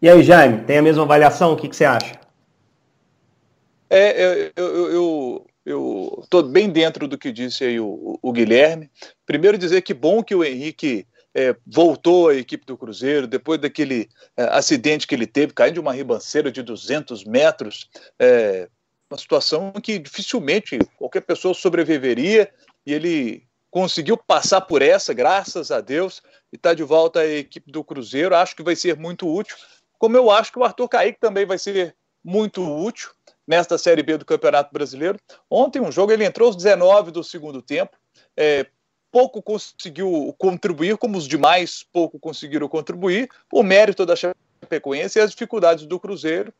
E 0.00 0.08
aí, 0.08 0.22
Jaime, 0.22 0.62
tem 0.64 0.78
a 0.78 0.82
mesma 0.82 1.02
avaliação? 1.02 1.52
O 1.52 1.56
que, 1.56 1.68
que 1.68 1.74
você 1.74 1.84
acha? 1.84 2.20
É, 3.90 4.52
eu, 4.54 5.44
eu, 5.66 6.20
estou 6.22 6.44
bem 6.44 6.70
dentro 6.70 7.08
do 7.08 7.18
que 7.18 7.32
disse 7.32 7.64
aí 7.64 7.80
o, 7.80 8.16
o, 8.22 8.32
Guilherme. 8.32 8.88
Primeiro 9.26 9.58
dizer 9.58 9.82
que 9.82 9.92
bom 9.92 10.22
que 10.22 10.36
o 10.36 10.44
Henrique 10.44 11.04
é, 11.34 11.56
voltou 11.66 12.28
à 12.28 12.36
equipe 12.36 12.64
do 12.64 12.78
Cruzeiro 12.78 13.26
depois 13.26 13.60
daquele 13.60 14.08
é, 14.36 14.44
acidente 14.44 15.04
que 15.04 15.16
ele 15.16 15.26
teve, 15.26 15.52
caindo 15.52 15.74
de 15.74 15.80
uma 15.80 15.92
ribanceira 15.92 16.52
de 16.52 16.62
200 16.62 17.24
metros, 17.24 17.90
é, 18.20 18.68
uma 19.10 19.18
situação 19.18 19.72
que 19.72 19.98
dificilmente 19.98 20.78
qualquer 20.96 21.22
pessoa 21.22 21.54
sobreviveria 21.54 22.48
e 22.86 22.94
ele 22.94 23.42
conseguiu 23.74 24.16
passar 24.16 24.60
por 24.60 24.82
essa, 24.82 25.12
graças 25.12 25.72
a 25.72 25.80
Deus, 25.80 26.22
e 26.54 26.56
está 26.56 26.72
de 26.72 26.84
volta 26.84 27.18
à 27.18 27.26
equipe 27.26 27.72
do 27.72 27.82
Cruzeiro. 27.82 28.36
Acho 28.36 28.54
que 28.54 28.62
vai 28.62 28.76
ser 28.76 28.96
muito 28.96 29.28
útil, 29.28 29.56
como 29.98 30.16
eu 30.16 30.30
acho 30.30 30.52
que 30.52 30.58
o 30.58 30.64
Arthur 30.64 30.88
Kaique 30.88 31.18
também 31.18 31.44
vai 31.44 31.58
ser 31.58 31.96
muito 32.22 32.62
útil 32.62 33.10
nesta 33.44 33.76
Série 33.76 34.04
B 34.04 34.16
do 34.16 34.24
Campeonato 34.24 34.72
Brasileiro. 34.72 35.18
Ontem, 35.50 35.80
um 35.80 35.90
jogo, 35.90 36.12
ele 36.12 36.24
entrou 36.24 36.46
aos 36.46 36.56
19 36.56 37.10
do 37.10 37.24
segundo 37.24 37.60
tempo, 37.60 37.96
é, 38.36 38.66
pouco 39.10 39.42
conseguiu 39.42 40.32
contribuir, 40.38 40.96
como 40.96 41.18
os 41.18 41.26
demais 41.26 41.84
pouco 41.92 42.20
conseguiram 42.20 42.68
contribuir, 42.68 43.28
o 43.52 43.64
mérito 43.64 44.06
da 44.06 44.14
Chapecoense 44.14 45.18
e 45.18 45.22
as 45.22 45.32
dificuldades 45.32 45.86
do 45.86 45.98
Cruzeiro 45.98 46.54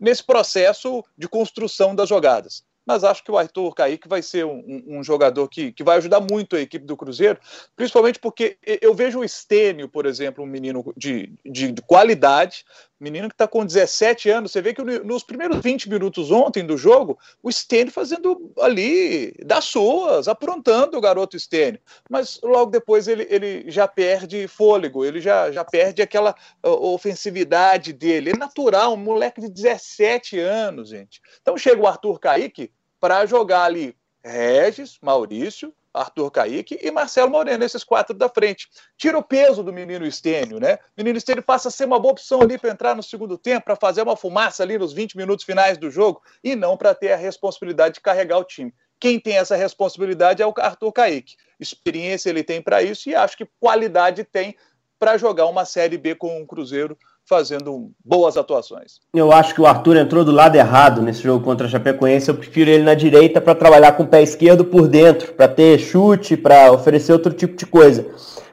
nesse 0.00 0.24
processo 0.24 1.04
de 1.16 1.28
construção 1.28 1.94
das 1.94 2.08
jogadas 2.08 2.64
mas 2.88 3.04
acho 3.04 3.22
que 3.22 3.30
o 3.30 3.36
Arthur 3.36 3.74
Kaique 3.74 4.08
vai 4.08 4.22
ser 4.22 4.46
um, 4.46 4.82
um, 4.86 5.04
jogador 5.04 5.46
que, 5.46 5.72
que 5.72 5.84
vai 5.84 5.98
ajudar 5.98 6.20
muito 6.20 6.56
a 6.56 6.60
equipe 6.60 6.86
do 6.86 6.96
Cruzeiro, 6.96 7.38
principalmente 7.76 8.18
porque 8.18 8.56
eu 8.64 8.94
vejo 8.94 9.20
o 9.20 9.28
Stênio, 9.28 9.90
por 9.90 10.06
exemplo, 10.06 10.42
um 10.42 10.46
menino 10.46 10.82
de, 10.96 11.30
de, 11.44 11.70
de 11.70 11.82
qualidade, 11.82 12.64
menino 12.98 13.28
que 13.28 13.34
está 13.34 13.46
com 13.46 13.64
17 13.64 14.30
anos, 14.30 14.52
você 14.52 14.62
vê 14.62 14.72
que 14.72 14.82
nos 14.82 15.22
primeiros 15.22 15.58
20 15.60 15.90
minutos 15.90 16.30
ontem 16.30 16.64
do 16.64 16.78
jogo, 16.78 17.18
o 17.42 17.52
Stênio 17.52 17.92
fazendo 17.92 18.52
ali 18.58 19.34
das 19.44 19.66
suas, 19.66 20.26
aprontando 20.26 20.96
o 20.96 21.00
garoto 21.00 21.38
Stênio, 21.38 21.80
mas 22.08 22.40
logo 22.42 22.70
depois 22.70 23.06
ele, 23.06 23.26
ele 23.28 23.70
já 23.70 23.86
perde 23.86 24.48
fôlego, 24.48 25.04
ele 25.04 25.20
já, 25.20 25.52
já 25.52 25.62
perde 25.62 26.00
aquela 26.00 26.34
ofensividade 26.62 27.92
dele, 27.92 28.30
é 28.30 28.36
natural, 28.36 28.94
um 28.94 28.96
moleque 28.96 29.42
de 29.42 29.50
17 29.50 30.38
anos, 30.38 30.88
gente. 30.88 31.20
Então 31.42 31.58
chega 31.58 31.82
o 31.82 31.86
Arthur 31.86 32.18
Kaique, 32.18 32.72
para 33.00 33.26
jogar 33.26 33.64
ali 33.64 33.96
Regis, 34.22 34.98
Maurício, 35.00 35.72
Arthur 35.92 36.30
Caíque 36.30 36.78
e 36.80 36.90
Marcelo 36.90 37.30
Moreno, 37.30 37.64
esses 37.64 37.82
quatro 37.82 38.14
da 38.14 38.28
frente. 38.28 38.68
Tira 38.96 39.18
o 39.18 39.22
peso 39.22 39.62
do 39.62 39.72
menino 39.72 40.06
Estênio, 40.06 40.60
né? 40.60 40.74
O 40.74 40.78
menino 40.98 41.18
Estênio 41.18 41.42
passa 41.42 41.68
a 41.68 41.70
ser 41.70 41.86
uma 41.86 41.98
boa 41.98 42.12
opção 42.12 42.40
ali 42.42 42.58
para 42.58 42.70
entrar 42.70 42.94
no 42.94 43.02
segundo 43.02 43.36
tempo, 43.38 43.64
para 43.64 43.76
fazer 43.76 44.02
uma 44.02 44.16
fumaça 44.16 44.62
ali 44.62 44.78
nos 44.78 44.92
20 44.92 45.16
minutos 45.16 45.44
finais 45.44 45.78
do 45.78 45.90
jogo 45.90 46.22
e 46.42 46.54
não 46.54 46.76
para 46.76 46.94
ter 46.94 47.12
a 47.12 47.16
responsabilidade 47.16 47.94
de 47.94 48.00
carregar 48.00 48.38
o 48.38 48.44
time. 48.44 48.72
Quem 49.00 49.18
tem 49.18 49.36
essa 49.36 49.56
responsabilidade 49.56 50.42
é 50.42 50.46
o 50.46 50.52
Arthur 50.58 50.92
Caíque. 50.92 51.36
Experiência 51.58 52.30
ele 52.30 52.42
tem 52.42 52.60
para 52.60 52.82
isso 52.82 53.08
e 53.08 53.14
acho 53.14 53.36
que 53.36 53.48
qualidade 53.60 54.24
tem 54.24 54.56
para 54.98 55.16
jogar 55.16 55.46
uma 55.46 55.64
Série 55.64 55.96
B 55.96 56.14
com 56.14 56.42
o 56.42 56.46
Cruzeiro 56.46 56.98
fazendo 57.28 57.90
boas 58.02 58.36
atuações. 58.36 59.00
Eu 59.12 59.30
acho 59.30 59.54
que 59.54 59.60
o 59.60 59.66
Arthur 59.66 59.98
entrou 59.98 60.24
do 60.24 60.32
lado 60.32 60.56
errado 60.56 61.02
nesse 61.02 61.22
jogo 61.22 61.44
contra 61.44 61.66
a 61.66 61.70
Chapecoense. 61.70 62.28
Eu 62.28 62.34
prefiro 62.34 62.70
ele 62.70 62.82
na 62.82 62.94
direita 62.94 63.40
para 63.40 63.54
trabalhar 63.54 63.92
com 63.92 64.04
o 64.04 64.06
pé 64.06 64.22
esquerdo 64.22 64.64
por 64.64 64.88
dentro, 64.88 65.34
para 65.34 65.46
ter 65.46 65.78
chute, 65.78 66.36
para 66.36 66.72
oferecer 66.72 67.12
outro 67.12 67.32
tipo 67.32 67.54
de 67.54 67.66
coisa. 67.66 68.06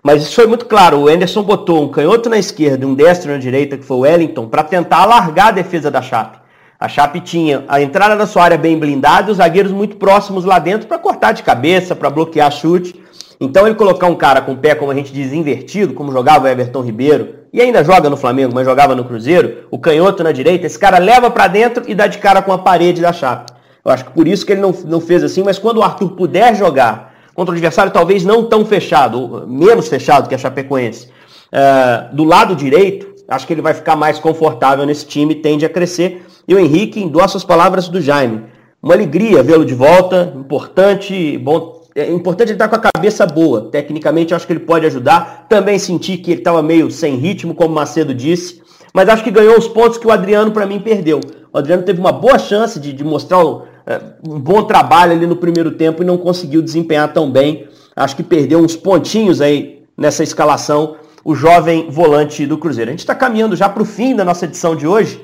Mas 0.04 0.24
isso 0.24 0.36
foi 0.36 0.46
muito 0.46 0.66
claro. 0.66 1.00
O 1.00 1.08
Anderson 1.08 1.42
botou 1.42 1.82
um 1.82 1.90
canhoto 1.90 2.30
na 2.30 2.38
esquerda 2.38 2.84
e 2.84 2.88
um 2.88 2.94
destro 2.94 3.32
na 3.32 3.38
direita, 3.38 3.78
que 3.78 3.86
foi 3.86 3.98
o 3.98 4.02
Wellington, 4.02 4.48
para 4.48 4.64
tentar 4.64 5.04
alargar 5.04 5.48
a 5.48 5.52
defesa 5.52 5.90
da 5.90 6.02
Chape. 6.02 6.40
A 6.78 6.90
Chape 6.90 7.22
tinha 7.22 7.64
a 7.70 7.82
entrada 7.82 8.18
da 8.18 8.28
sua 8.28 8.44
área 8.44 8.58
bem 8.58 8.78
blindada 8.78 9.30
e 9.30 9.32
os 9.32 9.38
zagueiros 9.38 9.72
muito 9.72 9.96
próximos 9.96 10.44
lá 10.44 10.60
dentro 10.60 10.88
para 10.88 11.00
cortar 11.00 11.32
de 11.32 11.42
cabeça, 11.42 11.96
para 11.96 12.10
bloquear 12.10 12.52
chute. 12.52 13.05
Então 13.40 13.66
ele 13.66 13.76
colocar 13.76 14.08
um 14.08 14.16
cara 14.16 14.42
com 14.42 14.54
o 14.54 14.58
pé, 14.58 14.76
como 14.76 14.92
a 14.92 14.96
gente 14.96 15.12
diz, 15.12 15.34
invertido, 15.34 15.94
como 15.94 16.12
jogava 16.12 16.46
o 16.46 16.48
Everton 16.48 16.82
Ribeiro, 16.82 17.36
e 17.52 17.62
ainda 17.62 17.84
joga 17.84 18.10
no 18.10 18.18
Flamengo, 18.18 18.54
mas 18.54 18.66
jogava 18.66 18.96
no 18.96 19.06
Cruzeiro, 19.06 19.68
o 19.72 19.78
canhoto 19.78 20.24
na 20.24 20.32
direita, 20.32 20.66
esse 20.66 20.78
cara 20.78 20.98
leva 20.98 21.30
para 21.30 21.48
dentro 21.48 21.84
e 21.88 21.96
dá 21.96 22.08
de 22.08 22.18
cara 22.18 22.42
com 22.42 22.52
a 22.52 22.58
parede 22.58 23.02
da 23.02 23.14
chapa. 23.14 23.54
Eu 23.84 23.92
acho 23.92 24.06
que 24.06 24.12
por 24.12 24.28
isso 24.28 24.46
que 24.46 24.54
ele 24.54 24.62
não, 24.62 24.72
não 24.86 25.00
fez 25.00 25.24
assim, 25.24 25.44
mas 25.44 25.60
quando 25.60 25.78
o 25.78 25.84
Arthur 25.84 26.10
puder 26.12 26.56
jogar 26.56 27.14
contra 27.34 27.52
o 27.52 27.56
adversário 27.56 27.92
talvez 27.92 28.24
não 28.24 28.46
tão 28.46 28.66
fechado, 28.66 29.46
menos 29.48 29.88
fechado 29.88 30.28
que 30.28 30.36
a 30.36 30.38
Chapecoense, 30.38 31.10
uh, 31.54 32.16
do 32.16 32.24
lado 32.24 32.56
direito, 32.56 33.14
acho 33.28 33.46
que 33.46 33.54
ele 33.54 33.62
vai 33.62 33.74
ficar 33.74 33.96
mais 33.96 34.20
confortável 34.20 34.86
nesse 34.86 35.06
time, 35.06 35.36
tende 35.36 35.66
a 35.66 35.70
crescer. 35.70 36.26
E 36.48 36.56
o 36.56 36.60
Henrique 36.60 37.02
endossa 37.02 37.38
as 37.38 37.44
palavras 37.44 37.88
do 37.88 38.02
Jaime. 38.02 38.44
Uma 38.82 38.94
alegria 38.94 39.42
vê-lo 39.42 39.66
de 39.66 39.74
volta, 39.74 40.34
importante, 40.36 41.38
bom 41.38 41.75
é 41.96 42.12
importante 42.12 42.50
ele 42.50 42.56
estar 42.56 42.68
com 42.68 42.76
a 42.76 42.92
cabeça 42.94 43.26
boa. 43.26 43.70
Tecnicamente, 43.72 44.36
acho 44.36 44.46
que 44.46 44.52
ele 44.52 44.60
pode 44.60 44.86
ajudar. 44.86 45.46
Também 45.48 45.80
senti 45.80 46.18
que 46.18 46.32
ele 46.32 46.42
estava 46.42 46.62
meio 46.62 46.92
sem 46.92 47.16
ritmo, 47.16 47.56
como 47.56 47.74
Macedo 47.74 48.14
disse. 48.14 48.62
Mas 48.94 49.08
acho 49.08 49.24
que 49.24 49.32
ganhou 49.32 49.58
os 49.58 49.68
pontos 49.68 49.98
que 49.98 50.06
o 50.06 50.12
Adriano, 50.12 50.52
para 50.52 50.66
mim, 50.66 50.80
perdeu. 50.80 51.22
O 51.54 51.58
Adriano 51.58 51.84
teve 51.84 52.02
uma 52.02 52.12
boa 52.12 52.38
chance 52.38 52.78
de, 52.82 52.92
de 52.92 53.04
mostrar 53.04 53.46
um, 53.46 53.62
é, 53.88 54.02
um, 54.28 54.38
bom 54.38 54.64
trabalho 54.64 55.14
ali 55.14 55.26
no 55.26 55.38
primeiro 55.38 55.72
tempo 55.72 56.04
e 56.04 56.06
não 56.06 56.18
conseguiu 56.18 56.62
desempenhar 56.62 57.14
tão 57.14 57.32
bem. 57.32 57.66
Acho 57.96 58.18
que 58.18 58.24
perdeu 58.24 58.60
uns 58.60 58.76
pontinhos 58.76 59.40
aí 59.40 59.84
nessa 59.98 60.22
escalação, 60.22 60.98
o 61.24 61.34
jovem 61.34 61.90
volante 61.90 62.46
do 62.46 62.58
Cruzeiro. 62.58 62.90
A 62.90 62.92
gente 62.92 63.00
está 63.00 63.16
caminhando 63.16 63.56
já 63.56 63.70
para 63.70 63.84
o 63.84 63.86
fim 63.86 64.14
da 64.14 64.26
nossa 64.26 64.44
edição 64.44 64.76
de 64.76 64.86
hoje. 64.86 65.24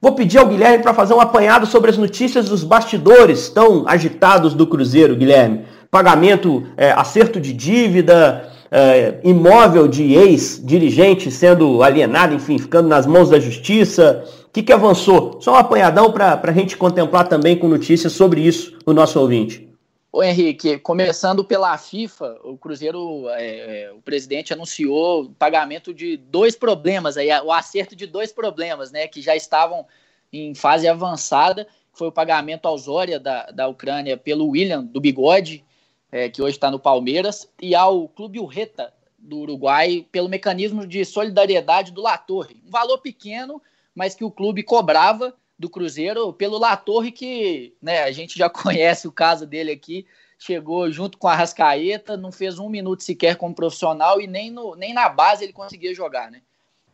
Vou 0.00 0.12
pedir 0.12 0.38
ao 0.38 0.46
Guilherme 0.46 0.82
para 0.82 0.94
fazer 0.94 1.14
um 1.14 1.20
apanhado 1.20 1.66
sobre 1.66 1.90
as 1.90 1.98
notícias 1.98 2.48
dos 2.48 2.64
bastidores 2.64 3.48
tão 3.48 3.84
agitados 3.86 4.54
do 4.54 4.66
Cruzeiro, 4.66 5.14
Guilherme 5.14 5.64
pagamento, 5.90 6.66
é, 6.76 6.90
acerto 6.92 7.40
de 7.40 7.52
dívida, 7.52 8.50
é, 8.70 9.20
imóvel 9.24 9.88
de 9.88 10.14
ex-dirigente 10.14 11.30
sendo 11.30 11.82
alienado, 11.82 12.34
enfim, 12.34 12.58
ficando 12.58 12.88
nas 12.88 13.06
mãos 13.06 13.30
da 13.30 13.40
justiça. 13.40 14.24
O 14.46 14.50
que, 14.50 14.62
que 14.62 14.72
avançou? 14.72 15.40
Só 15.40 15.52
um 15.52 15.56
apanhadão 15.56 16.12
para 16.12 16.40
a 16.42 16.52
gente 16.52 16.76
contemplar 16.76 17.28
também 17.28 17.56
com 17.56 17.68
notícias 17.68 18.12
sobre 18.12 18.40
isso 18.40 18.76
o 18.84 18.92
nosso 18.92 19.18
ouvinte. 19.20 19.68
Ô 20.10 20.22
Henrique, 20.22 20.78
começando 20.78 21.44
pela 21.44 21.76
FIFA, 21.76 22.38
o 22.42 22.56
Cruzeiro, 22.56 23.28
é, 23.28 23.84
é, 23.84 23.92
o 23.92 24.00
presidente 24.00 24.54
anunciou 24.54 25.30
pagamento 25.38 25.92
de 25.92 26.16
dois 26.16 26.56
problemas, 26.56 27.18
aí, 27.18 27.28
o 27.42 27.52
acerto 27.52 27.94
de 27.94 28.06
dois 28.06 28.32
problemas, 28.32 28.90
né, 28.90 29.06
que 29.06 29.20
já 29.20 29.36
estavam 29.36 29.84
em 30.32 30.54
fase 30.54 30.88
avançada, 30.88 31.66
foi 31.92 32.08
o 32.08 32.12
pagamento 32.12 32.66
ao 32.66 32.78
Zória 32.78 33.20
da, 33.20 33.50
da 33.50 33.68
Ucrânia 33.68 34.16
pelo 34.16 34.48
William, 34.48 34.82
do 34.82 35.00
Bigode, 35.00 35.62
é, 36.10 36.28
que 36.28 36.42
hoje 36.42 36.56
está 36.56 36.70
no 36.70 36.78
Palmeiras, 36.78 37.48
e 37.60 37.74
ao 37.74 38.08
Clube 38.08 38.40
Urreta, 38.40 38.92
do 39.18 39.38
Uruguai, 39.38 40.06
pelo 40.12 40.28
mecanismo 40.28 40.86
de 40.86 41.04
solidariedade 41.04 41.92
do 41.92 42.00
Latorre. 42.00 42.62
Um 42.66 42.70
valor 42.70 42.98
pequeno, 42.98 43.60
mas 43.94 44.14
que 44.14 44.24
o 44.24 44.30
clube 44.30 44.62
cobrava 44.62 45.34
do 45.58 45.68
Cruzeiro 45.68 46.32
pelo 46.32 46.56
Latorre, 46.56 47.10
que 47.10 47.74
né, 47.82 48.04
a 48.04 48.12
gente 48.12 48.38
já 48.38 48.48
conhece 48.48 49.08
o 49.08 49.12
caso 49.12 49.44
dele 49.44 49.72
aqui, 49.72 50.06
chegou 50.38 50.90
junto 50.90 51.18
com 51.18 51.26
a 51.26 51.34
Rascaeta, 51.34 52.16
não 52.16 52.30
fez 52.30 52.58
um 52.58 52.68
minuto 52.68 53.02
sequer 53.02 53.36
como 53.36 53.54
profissional 53.54 54.20
e 54.20 54.26
nem, 54.26 54.50
no, 54.50 54.76
nem 54.76 54.94
na 54.94 55.08
base 55.08 55.44
ele 55.44 55.52
conseguia 55.52 55.92
jogar, 55.92 56.30
né? 56.30 56.42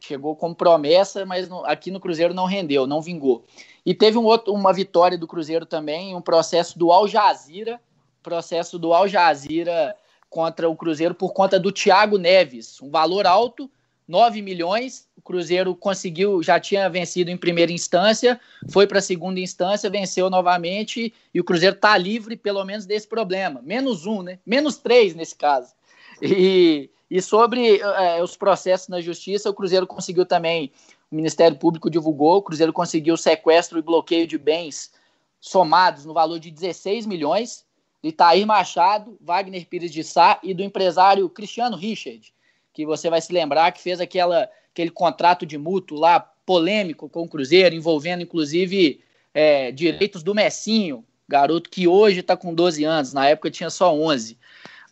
Chegou 0.01 0.35
com 0.35 0.53
promessa, 0.55 1.25
mas 1.25 1.49
no, 1.49 1.65
aqui 1.65 1.91
no 1.91 2.01
Cruzeiro 2.01 2.35
não 2.35 2.47
rendeu, 2.47 2.87
não 2.87 3.01
vingou. 3.01 3.45
E 3.85 3.95
teve 3.95 4.19
um 4.19 4.25
outro, 4.25 4.53
uma 4.53 4.73
vitória 4.73 5.17
do 5.17 5.27
Cruzeiro 5.27 5.67
também, 5.67 6.15
um 6.15 6.23
processo 6.23 6.79
do 6.79 6.91
Al 6.91 7.07
Jazeera, 7.07 7.81
processo 8.25 8.79
do 8.79 8.93
Al 8.93 9.07
Jazeera 9.07 9.95
contra 10.29 10.69
o 10.69 10.75
Cruzeiro 10.75 11.15
por 11.15 11.33
conta 11.33 11.61
do 11.61 11.71
Thiago 11.71 12.19
Neves, 12.19 12.81
um 12.83 12.91
valor 12.91 13.27
alto, 13.27 13.71
9 14.09 14.43
milhões. 14.43 15.07
O 15.17 15.23
Cruzeiro 15.23 15.77
conseguiu, 15.77 16.43
já 16.43 16.59
tinha 16.59 16.89
vencido 16.91 17.31
em 17.31 17.37
primeira 17.37 17.71
instância, 17.71 18.41
foi 18.71 18.87
para 18.87 18.99
a 18.99 19.03
segunda 19.03 19.39
instância, 19.39 19.89
venceu 19.89 20.29
novamente 20.29 21.15
e 21.33 21.41
o 21.41 21.45
Cruzeiro 21.45 21.77
está 21.77 21.97
livre, 21.97 22.37
pelo 22.37 22.65
menos, 22.65 22.85
desse 22.85 23.07
problema. 23.07 23.63
Menos 23.63 24.07
um, 24.07 24.23
né? 24.23 24.39
Menos 24.45 24.77
três 24.77 25.15
nesse 25.15 25.37
caso. 25.37 25.73
E, 26.21 26.91
e 27.11 27.23
sobre 27.23 27.79
é, 27.79 28.23
os 28.23 28.37
processos 28.37 28.89
na 28.89 29.01
justiça, 29.01 29.51
o 29.51 29.55
Cruzeiro 29.55 29.87
conseguiu 29.87 30.27
também, 30.27 30.73
o 31.11 31.17
Ministério 31.17 31.57
Público 31.57 31.91
divulgou, 31.91 32.39
o 32.39 32.43
Cruzeiro 32.43 32.73
conseguiu 32.73 33.17
sequestro 33.17 33.79
e 33.79 33.83
bloqueio 33.83 34.27
de 34.27 34.39
bens 34.39 34.93
somados 35.41 36.05
no 36.05 36.15
valor 36.15 36.41
de 36.41 36.51
16 36.51 37.07
milhões, 37.07 37.65
de 38.05 38.11
Itair 38.11 38.47
Machado, 38.47 39.17
Wagner 39.19 39.67
Pires 39.67 39.91
de 39.91 40.05
Sá 40.05 40.39
e 40.43 40.53
do 40.53 40.63
empresário 40.63 41.27
Cristiano 41.31 41.75
Richard, 41.75 42.35
que 42.71 42.85
você 42.85 43.09
vai 43.09 43.19
se 43.19 43.33
lembrar 43.33 43.73
que 43.73 43.81
fez 43.81 43.99
aquela, 43.99 44.47
aquele 44.71 44.91
contrato 44.91 45.47
de 45.47 45.57
mútuo 45.57 45.99
lá 45.99 46.21
polêmico 46.21 47.09
com 47.09 47.23
o 47.23 47.29
Cruzeiro, 47.29 47.75
envolvendo 47.75 48.23
inclusive 48.23 49.01
é, 49.33 49.73
direitos 49.73 50.23
do 50.23 50.35
Messinho, 50.35 51.03
garoto 51.27 51.71
que 51.71 51.89
hoje 51.89 52.21
está 52.21 52.37
com 52.37 52.55
12 52.55 52.85
anos, 52.85 53.15
na 53.15 53.27
época 53.27 53.51
tinha 53.51 53.71
só 53.71 53.95
11. 53.95 54.37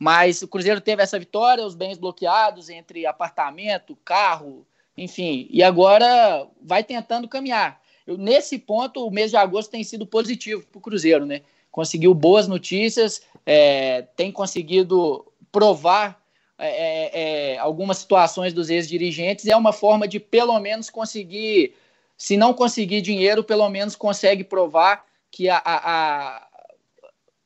Mas 0.01 0.41
o 0.41 0.49
Cruzeiro 0.49 0.81
teve 0.81 1.03
essa 1.03 1.19
vitória, 1.19 1.67
os 1.67 1.75
bens 1.75 1.99
bloqueados 1.99 2.71
entre 2.71 3.05
apartamento, 3.05 3.95
carro, 4.07 4.67
enfim, 4.97 5.47
e 5.51 5.63
agora 5.63 6.49
vai 6.63 6.83
tentando 6.83 7.29
caminhar. 7.29 7.79
Eu, 8.07 8.17
nesse 8.17 8.59
ponto, 8.59 9.07
o 9.07 9.11
mês 9.11 9.31
de 9.31 9.37
agosto 9.37 9.71
tem 9.71 9.85
sido 9.85 10.07
positivo 10.07 10.65
para 10.67 10.79
o 10.79 10.83
Cruzeiro, 10.83 11.27
né? 11.27 11.43
Conseguiu 11.73 12.15
boas 12.15 12.47
notícias, 12.47 13.23
é, 13.47 14.03
tem 14.15 14.31
conseguido 14.31 15.27
provar 15.51 16.23
é, 16.59 16.69
é, 16.69 17.53
é 17.55 17.59
algumas 17.59 17.99
situações 17.99 18.53
dos 18.53 18.71
ex-dirigentes, 18.71 19.47
e 19.47 19.51
é 19.51 19.57
uma 19.57 19.73
forma 19.73 20.07
de 20.07 20.21
pelo 20.21 20.61
menos 20.61 20.91
conseguir, 20.91 21.75
se 22.17 22.37
não 22.37 22.55
conseguir 22.55 23.01
dinheiro, 23.01 23.43
pelo 23.43 23.69
menos 23.69 23.97
consegue 23.97 24.45
provar 24.45 25.05
que 25.31 25.49
a, 25.49 25.57
a, 25.57 26.37
a 26.37 26.49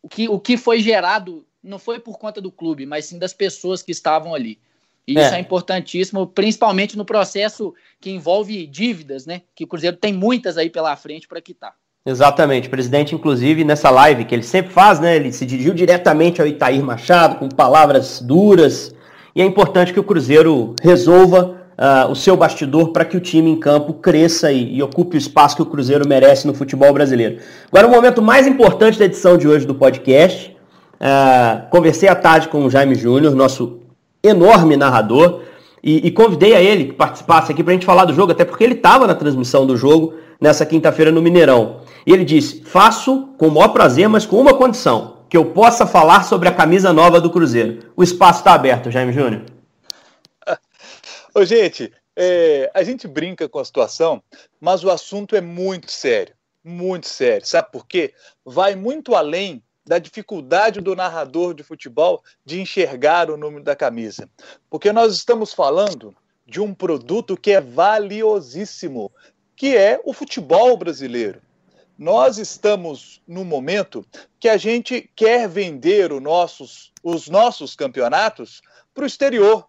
o, 0.03 0.09
que, 0.09 0.29
o 0.29 0.39
que 0.39 0.57
foi 0.57 0.81
gerado 0.81 1.47
não 1.63 1.79
foi 1.79 1.99
por 1.99 2.19
conta 2.19 2.41
do 2.41 2.51
clube, 2.51 2.85
mas 2.85 3.07
sim 3.07 3.19
das 3.19 3.33
pessoas 3.33 3.81
que 3.81 3.93
estavam 3.93 4.35
ali. 4.35 4.59
E 5.07 5.13
isso 5.13 5.35
é. 5.35 5.37
é 5.37 5.41
importantíssimo, 5.41 6.27
principalmente 6.27 6.97
no 6.97 7.05
processo 7.05 7.73
que 8.01 8.11
envolve 8.11 8.67
dívidas, 8.67 9.25
né? 9.25 9.43
Que 9.55 9.63
o 9.63 9.67
Cruzeiro 9.67 9.97
tem 9.97 10.13
muitas 10.13 10.59
aí 10.59 10.69
pela 10.69 10.97
frente 10.97 11.29
para 11.29 11.41
quitar. 11.41 11.77
Exatamente. 12.07 12.69
O 12.69 12.71
presidente, 12.71 13.17
inclusive, 13.17 13.65
nessa 13.65 13.91
live 13.91 14.25
que 14.25 14.33
ele 14.33 14.45
sempre 14.45 14.73
faz, 14.73 15.01
né? 15.01 15.17
Ele 15.17 15.33
se 15.33 15.45
dirigiu 15.45 15.75
diretamente 15.75 16.41
ao 16.41 16.47
Itair 16.47 16.81
Machado, 16.81 17.35
com 17.37 17.49
palavras 17.49 18.21
duras. 18.21 18.95
E 19.35 19.43
é 19.43 19.45
importante 19.45 19.93
que 19.93 19.99
o 19.99 20.05
Cruzeiro 20.05 20.77
resolva 20.81 21.57
uh, 21.77 22.09
o 22.09 22.15
seu 22.15 22.37
bastidor 22.37 22.93
para 22.93 23.05
que 23.05 23.17
o 23.17 23.21
time 23.21 23.51
em 23.51 23.57
campo 23.59 23.93
cresça 23.95 24.53
e, 24.53 24.77
e, 24.77 24.83
ocupe 24.85 25.17
o 25.17 25.19
espaço 25.19 25.57
que 25.57 25.63
o 25.63 25.67
Cruzeiro 25.67 26.09
merece 26.09 26.47
no 26.47 26.55
futebol 26.55 26.93
brasileiro. 26.93 27.39
Agora, 27.73 27.89
o 27.89 27.91
momento 27.91 28.23
mais 28.23 28.47
importante 28.47 29.01
da 29.01 29.05
edição 29.05 29.37
de 29.37 29.49
hoje 29.49 29.67
do 29.67 29.75
podcast. 29.75 30.55
Uh, 30.95 31.69
conversei 31.71 32.09
à 32.09 32.15
tarde 32.15 32.49
com 32.49 32.65
o 32.65 32.71
Jaime 32.71 32.95
Júnior, 32.95 33.35
nosso 33.35 33.81
enorme 34.23 34.77
narrador, 34.77 35.43
e, 35.83 36.07
e 36.07 36.11
convidei 36.11 36.55
a 36.55 36.63
ele 36.63 36.85
que 36.85 36.93
participasse 36.95 37.53
aqui 37.53 37.63
para 37.63 37.73
a 37.73 37.75
gente 37.75 37.85
falar 37.85 38.05
do 38.05 38.15
jogo, 38.15 38.33
até 38.33 38.45
porque 38.45 38.65
ele 38.65 38.75
estava 38.75 39.07
na 39.07 39.15
transmissão 39.15 39.67
do 39.67 39.77
jogo 39.77 40.15
nessa 40.41 40.65
quinta-feira 40.65 41.11
no 41.11 41.21
Mineirão. 41.21 41.81
E 42.07 42.13
ele 42.13 42.25
disse: 42.25 42.63
faço 42.63 43.35
com 43.37 43.49
o 43.49 43.51
maior 43.51 43.69
prazer, 43.69 44.09
mas 44.09 44.25
com 44.25 44.41
uma 44.41 44.57
condição, 44.57 45.25
que 45.29 45.37
eu 45.37 45.53
possa 45.53 45.87
falar 45.87 46.23
sobre 46.23 46.49
a 46.49 46.55
camisa 46.55 46.93
nova 46.93 47.21
do 47.21 47.31
Cruzeiro. 47.31 47.93
O 47.97 48.03
espaço 48.03 48.39
está 48.39 48.55
aberto, 48.55 48.91
Jaime 48.91 49.13
Júnior. 49.13 49.45
Ô, 51.35 51.45
gente, 51.45 51.93
é, 52.15 52.71
a 52.73 52.83
gente 52.83 53.09
brinca 53.09 53.49
com 53.49 53.59
a 53.59 53.65
situação, 53.65 54.23
mas 54.61 54.85
o 54.85 54.91
assunto 54.91 55.35
é 55.35 55.41
muito 55.41 55.91
sério. 55.91 56.35
Muito 56.65 57.09
sério. 57.09 57.47
Sabe 57.47 57.71
por 57.71 57.87
quê? 57.87 58.15
Vai 58.45 58.75
muito 58.75 59.15
além 59.15 59.63
da 59.85 59.99
dificuldade 59.99 60.81
do 60.81 60.97
narrador 60.97 61.55
de 61.55 61.63
futebol 61.63 62.23
de 62.45 62.61
enxergar 62.61 63.31
o 63.31 63.37
número 63.37 63.63
da 63.63 63.77
camisa. 63.77 64.29
Porque 64.69 64.93
nós 64.93 65.15
estamos 65.15 65.53
falando 65.53 66.15
de 66.47 66.61
um 66.61 66.73
produto 66.75 67.37
que 67.37 67.53
é 67.53 67.61
valiosíssimo, 67.61 69.13
que 69.55 69.77
é 69.77 70.01
o 70.05 70.13
futebol 70.13 70.77
brasileiro. 70.77 71.41
Nós 71.99 72.37
estamos 72.37 73.23
no 73.27 73.45
momento 73.45 74.05
que 74.39 74.49
a 74.49 74.57
gente 74.57 75.11
quer 75.17 75.49
vender 75.49 76.11
nossos, 76.21 76.93
os 77.03 77.29
nossos 77.29 77.75
campeonatos 77.75 78.61
para 78.93 79.05
o 79.05 79.07
exterior. 79.07 79.67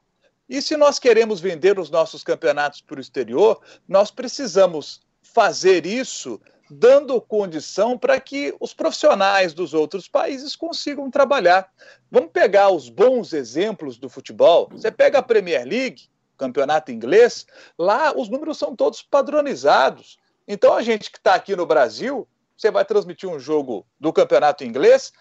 E 0.49 0.61
se 0.61 0.75
nós 0.75 0.99
queremos 0.99 1.39
vender 1.39 1.79
os 1.79 1.89
nossos 1.89 2.23
campeonatos 2.23 2.81
para 2.81 2.97
o 2.97 3.01
exterior, 3.01 3.61
nós 3.87 4.11
precisamos 4.11 5.01
fazer 5.21 5.85
isso 5.85 6.39
dando 6.69 7.21
condição 7.21 7.97
para 7.97 8.19
que 8.19 8.53
os 8.59 8.73
profissionais 8.73 9.53
dos 9.53 9.73
outros 9.73 10.07
países 10.07 10.55
consigam 10.55 11.09
trabalhar. 11.09 11.71
Vamos 12.11 12.31
pegar 12.31 12.69
os 12.69 12.89
bons 12.89 13.31
exemplos 13.31 13.97
do 13.97 14.09
futebol. 14.09 14.67
Você 14.71 14.91
pega 14.91 15.19
a 15.19 15.23
Premier 15.23 15.65
League, 15.65 16.09
campeonato 16.37 16.91
inglês, 16.91 17.47
lá 17.77 18.13
os 18.15 18.29
números 18.29 18.57
são 18.57 18.75
todos 18.75 19.01
padronizados. 19.01 20.17
Então 20.47 20.73
a 20.73 20.81
gente 20.81 21.11
que 21.11 21.17
está 21.17 21.35
aqui 21.35 21.55
no 21.55 21.65
Brasil, 21.65 22.27
você 22.55 22.71
vai 22.71 22.85
transmitir 22.85 23.29
um 23.29 23.39
jogo 23.39 23.85
do 23.99 24.13
campeonato 24.13 24.63
inglês, 24.63 25.11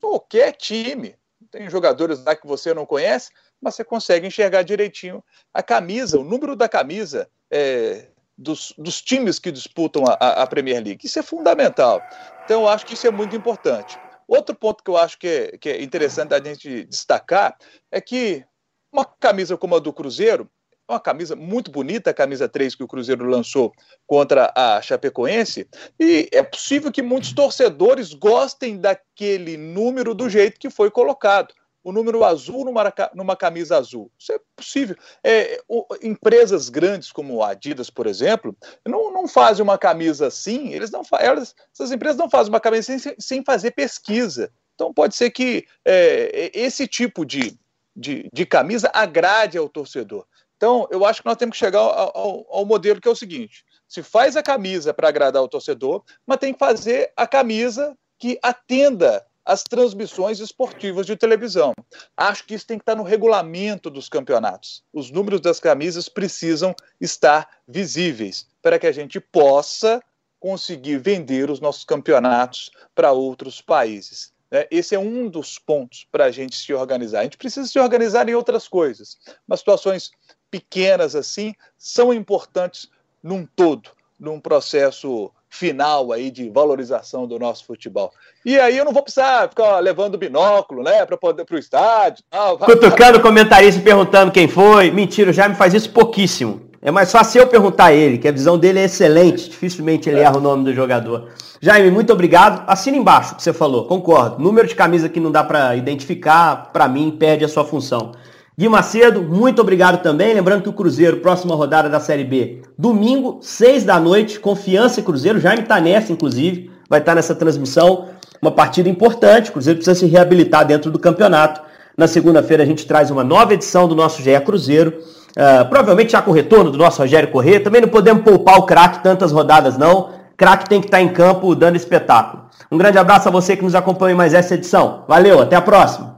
qualquer 0.00 0.52
time, 0.52 1.16
tem 1.50 1.70
jogadores 1.70 2.22
lá 2.24 2.34
que 2.34 2.46
você 2.46 2.74
não 2.74 2.84
conhece, 2.84 3.30
mas 3.60 3.74
você 3.74 3.84
consegue 3.84 4.26
enxergar 4.26 4.62
direitinho 4.62 5.22
a 5.52 5.62
camisa, 5.62 6.18
o 6.18 6.24
número 6.24 6.56
da 6.56 6.68
camisa. 6.68 7.28
É, 7.50 8.08
dos, 8.36 8.74
dos 8.76 9.00
times 9.00 9.38
que 9.38 9.52
disputam 9.52 10.04
a, 10.06 10.42
a, 10.42 10.46
Premier 10.46 10.82
League. 10.82 11.06
Isso 11.06 11.18
é 11.18 11.22
fundamental. 11.22 12.02
Então, 12.44 12.62
eu 12.62 12.68
acho 12.68 12.84
que 12.84 12.94
isso 12.94 13.06
é 13.06 13.10
muito 13.10 13.36
importante. 13.36 13.98
Outro 14.26 14.54
ponto 14.54 14.82
que 14.82 14.90
eu 14.90 14.96
acho 14.96 15.18
que 15.18 15.28
é, 15.28 15.58
que 15.58 15.68
é 15.68 15.82
interessante 15.82 16.34
a 16.34 16.42
gente 16.42 16.84
destacar 16.84 17.56
é 17.90 18.00
que 18.00 18.44
uma 18.92 19.04
camisa 19.04 19.56
como 19.56 19.76
a 19.76 19.78
do 19.78 19.92
Cruzeiro, 19.92 20.50
uma 20.88 21.00
camisa 21.00 21.34
muito 21.34 21.70
bonita, 21.70 22.10
a 22.10 22.14
camisa 22.14 22.48
3 22.48 22.74
que 22.74 22.84
o 22.84 22.88
Cruzeiro 22.88 23.24
lançou 23.24 23.72
contra 24.06 24.52
a 24.54 24.80
Chapecoense, 24.82 25.68
e 25.98 26.28
é 26.32 26.42
possível 26.42 26.92
que 26.92 27.02
muitos 27.02 27.32
torcedores 27.32 28.12
gostem 28.12 28.78
daquele 28.78 29.56
número 29.56 30.14
do 30.14 30.28
jeito 30.28 30.60
que 30.60 30.70
foi 30.70 30.90
colocado 30.90 31.54
o 31.84 31.92
número 31.92 32.24
azul 32.24 32.64
numa, 32.64 32.92
numa 33.14 33.36
camisa 33.36 33.76
azul. 33.76 34.10
Isso 34.18 34.32
é 34.32 34.40
possível. 34.56 34.96
É, 35.22 35.60
o, 35.68 35.86
empresas 36.02 36.70
grandes 36.70 37.12
como 37.12 37.42
a 37.42 37.50
Adidas, 37.50 37.90
por 37.90 38.06
exemplo, 38.06 38.56
não, 38.86 39.12
não 39.12 39.28
fazem 39.28 39.62
uma 39.62 39.76
camisa 39.76 40.28
assim, 40.28 40.72
eles 40.72 40.90
não 40.90 41.02
elas, 41.20 41.54
essas 41.72 41.92
empresas 41.92 42.16
não 42.16 42.30
fazem 42.30 42.50
uma 42.50 42.60
camisa 42.60 42.98
sem, 42.98 43.14
sem 43.18 43.44
fazer 43.44 43.72
pesquisa. 43.72 44.50
Então 44.74 44.94
pode 44.94 45.14
ser 45.14 45.30
que 45.30 45.66
é, 45.84 46.50
esse 46.54 46.88
tipo 46.88 47.24
de, 47.24 47.56
de, 47.94 48.28
de, 48.32 48.46
camisa 48.46 48.90
agrade 48.92 49.58
ao 49.58 49.68
torcedor. 49.68 50.26
Então, 50.56 50.86
eu 50.90 51.04
acho 51.04 51.22
que 51.22 51.28
nós 51.28 51.36
temos 51.36 51.54
que 51.54 51.64
chegar 51.64 51.80
ao, 51.80 52.16
ao, 52.16 52.46
ao 52.48 52.64
modelo 52.64 53.00
que 53.00 53.08
é 53.08 53.10
o 53.10 53.16
seguinte: 53.16 53.64
se 53.88 54.02
faz 54.02 54.36
a 54.36 54.42
camisa 54.42 54.94
para 54.94 55.08
agradar 55.08 55.42
o 55.42 55.48
torcedor, 55.48 56.02
mas 56.26 56.38
tem 56.38 56.52
que 56.52 56.58
fazer 56.58 57.12
a 57.16 57.26
camisa 57.26 57.96
que 58.18 58.38
atenda 58.42 59.24
as 59.44 59.62
transmissões 59.62 60.40
esportivas 60.40 61.04
de 61.04 61.16
televisão. 61.16 61.74
Acho 62.16 62.46
que 62.46 62.54
isso 62.54 62.66
tem 62.66 62.78
que 62.78 62.82
estar 62.82 62.94
no 62.94 63.02
regulamento 63.02 63.90
dos 63.90 64.08
campeonatos. 64.08 64.82
Os 64.92 65.10
números 65.10 65.40
das 65.40 65.60
camisas 65.60 66.08
precisam 66.08 66.74
estar 67.00 67.48
visíveis 67.68 68.46
para 68.62 68.78
que 68.78 68.86
a 68.86 68.92
gente 68.92 69.20
possa 69.20 70.02
conseguir 70.40 70.98
vender 70.98 71.50
os 71.50 71.60
nossos 71.60 71.84
campeonatos 71.84 72.70
para 72.94 73.12
outros 73.12 73.60
países. 73.60 74.32
Né? 74.50 74.66
Esse 74.70 74.94
é 74.94 74.98
um 74.98 75.28
dos 75.28 75.58
pontos 75.58 76.06
para 76.10 76.26
a 76.26 76.30
gente 76.30 76.56
se 76.56 76.72
organizar. 76.72 77.20
A 77.20 77.24
gente 77.24 77.36
precisa 77.36 77.66
se 77.68 77.78
organizar 77.78 78.28
em 78.28 78.34
outras 78.34 78.68
coisas, 78.68 79.18
mas 79.46 79.60
situações 79.60 80.10
pequenas 80.54 81.16
assim 81.16 81.52
são 81.76 82.14
importantes 82.14 82.88
num 83.20 83.44
todo, 83.56 83.90
num 84.20 84.38
processo 84.38 85.32
final 85.50 86.12
aí 86.12 86.30
de 86.30 86.48
valorização 86.48 87.26
do 87.26 87.40
nosso 87.40 87.64
futebol. 87.64 88.12
E 88.44 88.56
aí 88.56 88.78
eu 88.78 88.84
não 88.84 88.92
vou 88.92 89.02
precisar 89.02 89.48
ficar 89.48 89.80
levando 89.80 90.16
binóculo, 90.16 90.84
né, 90.84 91.04
para 91.04 91.16
poder 91.16 91.44
para 91.44 91.56
o 91.56 91.58
estádio. 91.58 92.24
Tal. 92.30 92.56
Cutucando 92.58 93.18
o 93.18 93.20
comentarista 93.20 93.80
perguntando 93.80 94.30
quem 94.30 94.46
foi. 94.46 94.92
Mentira, 94.92 95.30
o 95.30 95.32
Jaime 95.32 95.56
faz 95.56 95.74
isso 95.74 95.90
pouquíssimo. 95.90 96.70
É 96.80 96.92
mais 96.92 97.10
fácil 97.10 97.40
eu 97.40 97.48
perguntar 97.48 97.86
a 97.86 97.92
ele, 97.92 98.18
que 98.18 98.28
a 98.28 98.32
visão 98.32 98.56
dele 98.56 98.78
é 98.78 98.84
excelente. 98.84 99.50
Dificilmente 99.50 100.08
ele 100.08 100.20
é. 100.20 100.22
erra 100.22 100.36
o 100.36 100.40
nome 100.40 100.62
do 100.62 100.72
jogador. 100.72 101.30
Jaime, 101.60 101.90
muito 101.90 102.12
obrigado. 102.12 102.62
Assina 102.68 102.96
embaixo 102.96 103.32
o 103.32 103.36
que 103.36 103.42
você 103.42 103.52
falou, 103.52 103.86
concordo. 103.86 104.40
Número 104.40 104.68
de 104.68 104.76
camisa 104.76 105.08
que 105.08 105.18
não 105.18 105.32
dá 105.32 105.42
para 105.42 105.74
identificar, 105.74 106.70
para 106.72 106.86
mim, 106.86 107.10
perde 107.10 107.44
a 107.44 107.48
sua 107.48 107.64
função. 107.64 108.12
Gui 108.56 108.68
Macedo, 108.68 109.20
muito 109.20 109.60
obrigado 109.60 110.00
também. 110.00 110.32
Lembrando 110.32 110.62
que 110.62 110.68
o 110.68 110.72
Cruzeiro, 110.72 111.16
próxima 111.16 111.56
rodada 111.56 111.88
da 111.88 111.98
Série 111.98 112.22
B, 112.22 112.62
domingo, 112.78 113.38
seis 113.42 113.82
da 113.82 113.98
noite, 113.98 114.38
Confiança 114.38 115.00
e 115.00 115.02
Cruzeiro. 115.02 115.40
Jaime 115.40 115.62
está 115.62 115.80
nessa, 115.80 116.12
inclusive, 116.12 116.70
vai 116.88 117.00
estar 117.00 117.12
tá 117.12 117.16
nessa 117.16 117.34
transmissão. 117.34 118.10
uma 118.40 118.52
partida 118.52 118.88
importante. 118.88 119.50
O 119.50 119.54
Cruzeiro 119.54 119.78
precisa 119.78 119.98
se 119.98 120.06
reabilitar 120.06 120.64
dentro 120.64 120.88
do 120.88 121.00
campeonato. 121.00 121.62
Na 121.96 122.06
segunda-feira 122.06 122.62
a 122.62 122.66
gente 122.66 122.86
traz 122.86 123.10
uma 123.10 123.24
nova 123.24 123.54
edição 123.54 123.88
do 123.88 123.94
nosso 123.96 124.22
GE 124.22 124.38
Cruzeiro. 124.44 124.98
Uh, 125.30 125.68
provavelmente 125.68 126.12
já 126.12 126.22
com 126.22 126.30
o 126.30 126.34
retorno 126.34 126.70
do 126.70 126.78
nosso 126.78 127.02
Rogério 127.02 127.32
Corrêa. 127.32 127.58
Também 127.58 127.80
não 127.80 127.88
podemos 127.88 128.22
poupar 128.22 128.56
o 128.56 128.62
craque 128.62 129.02
tantas 129.02 129.32
rodadas, 129.32 129.76
não. 129.76 130.10
Craque 130.36 130.68
tem 130.68 130.80
que 130.80 130.86
estar 130.86 131.00
em 131.00 131.08
campo 131.08 131.56
dando 131.56 131.74
espetáculo. 131.74 132.44
Um 132.70 132.78
grande 132.78 132.98
abraço 132.98 133.28
a 133.28 133.32
você 133.32 133.56
que 133.56 133.64
nos 133.64 133.74
acompanha 133.74 134.14
em 134.14 134.16
mais 134.16 134.32
essa 134.32 134.54
edição. 134.54 135.02
Valeu, 135.08 135.40
até 135.40 135.56
a 135.56 135.60
próxima. 135.60 136.13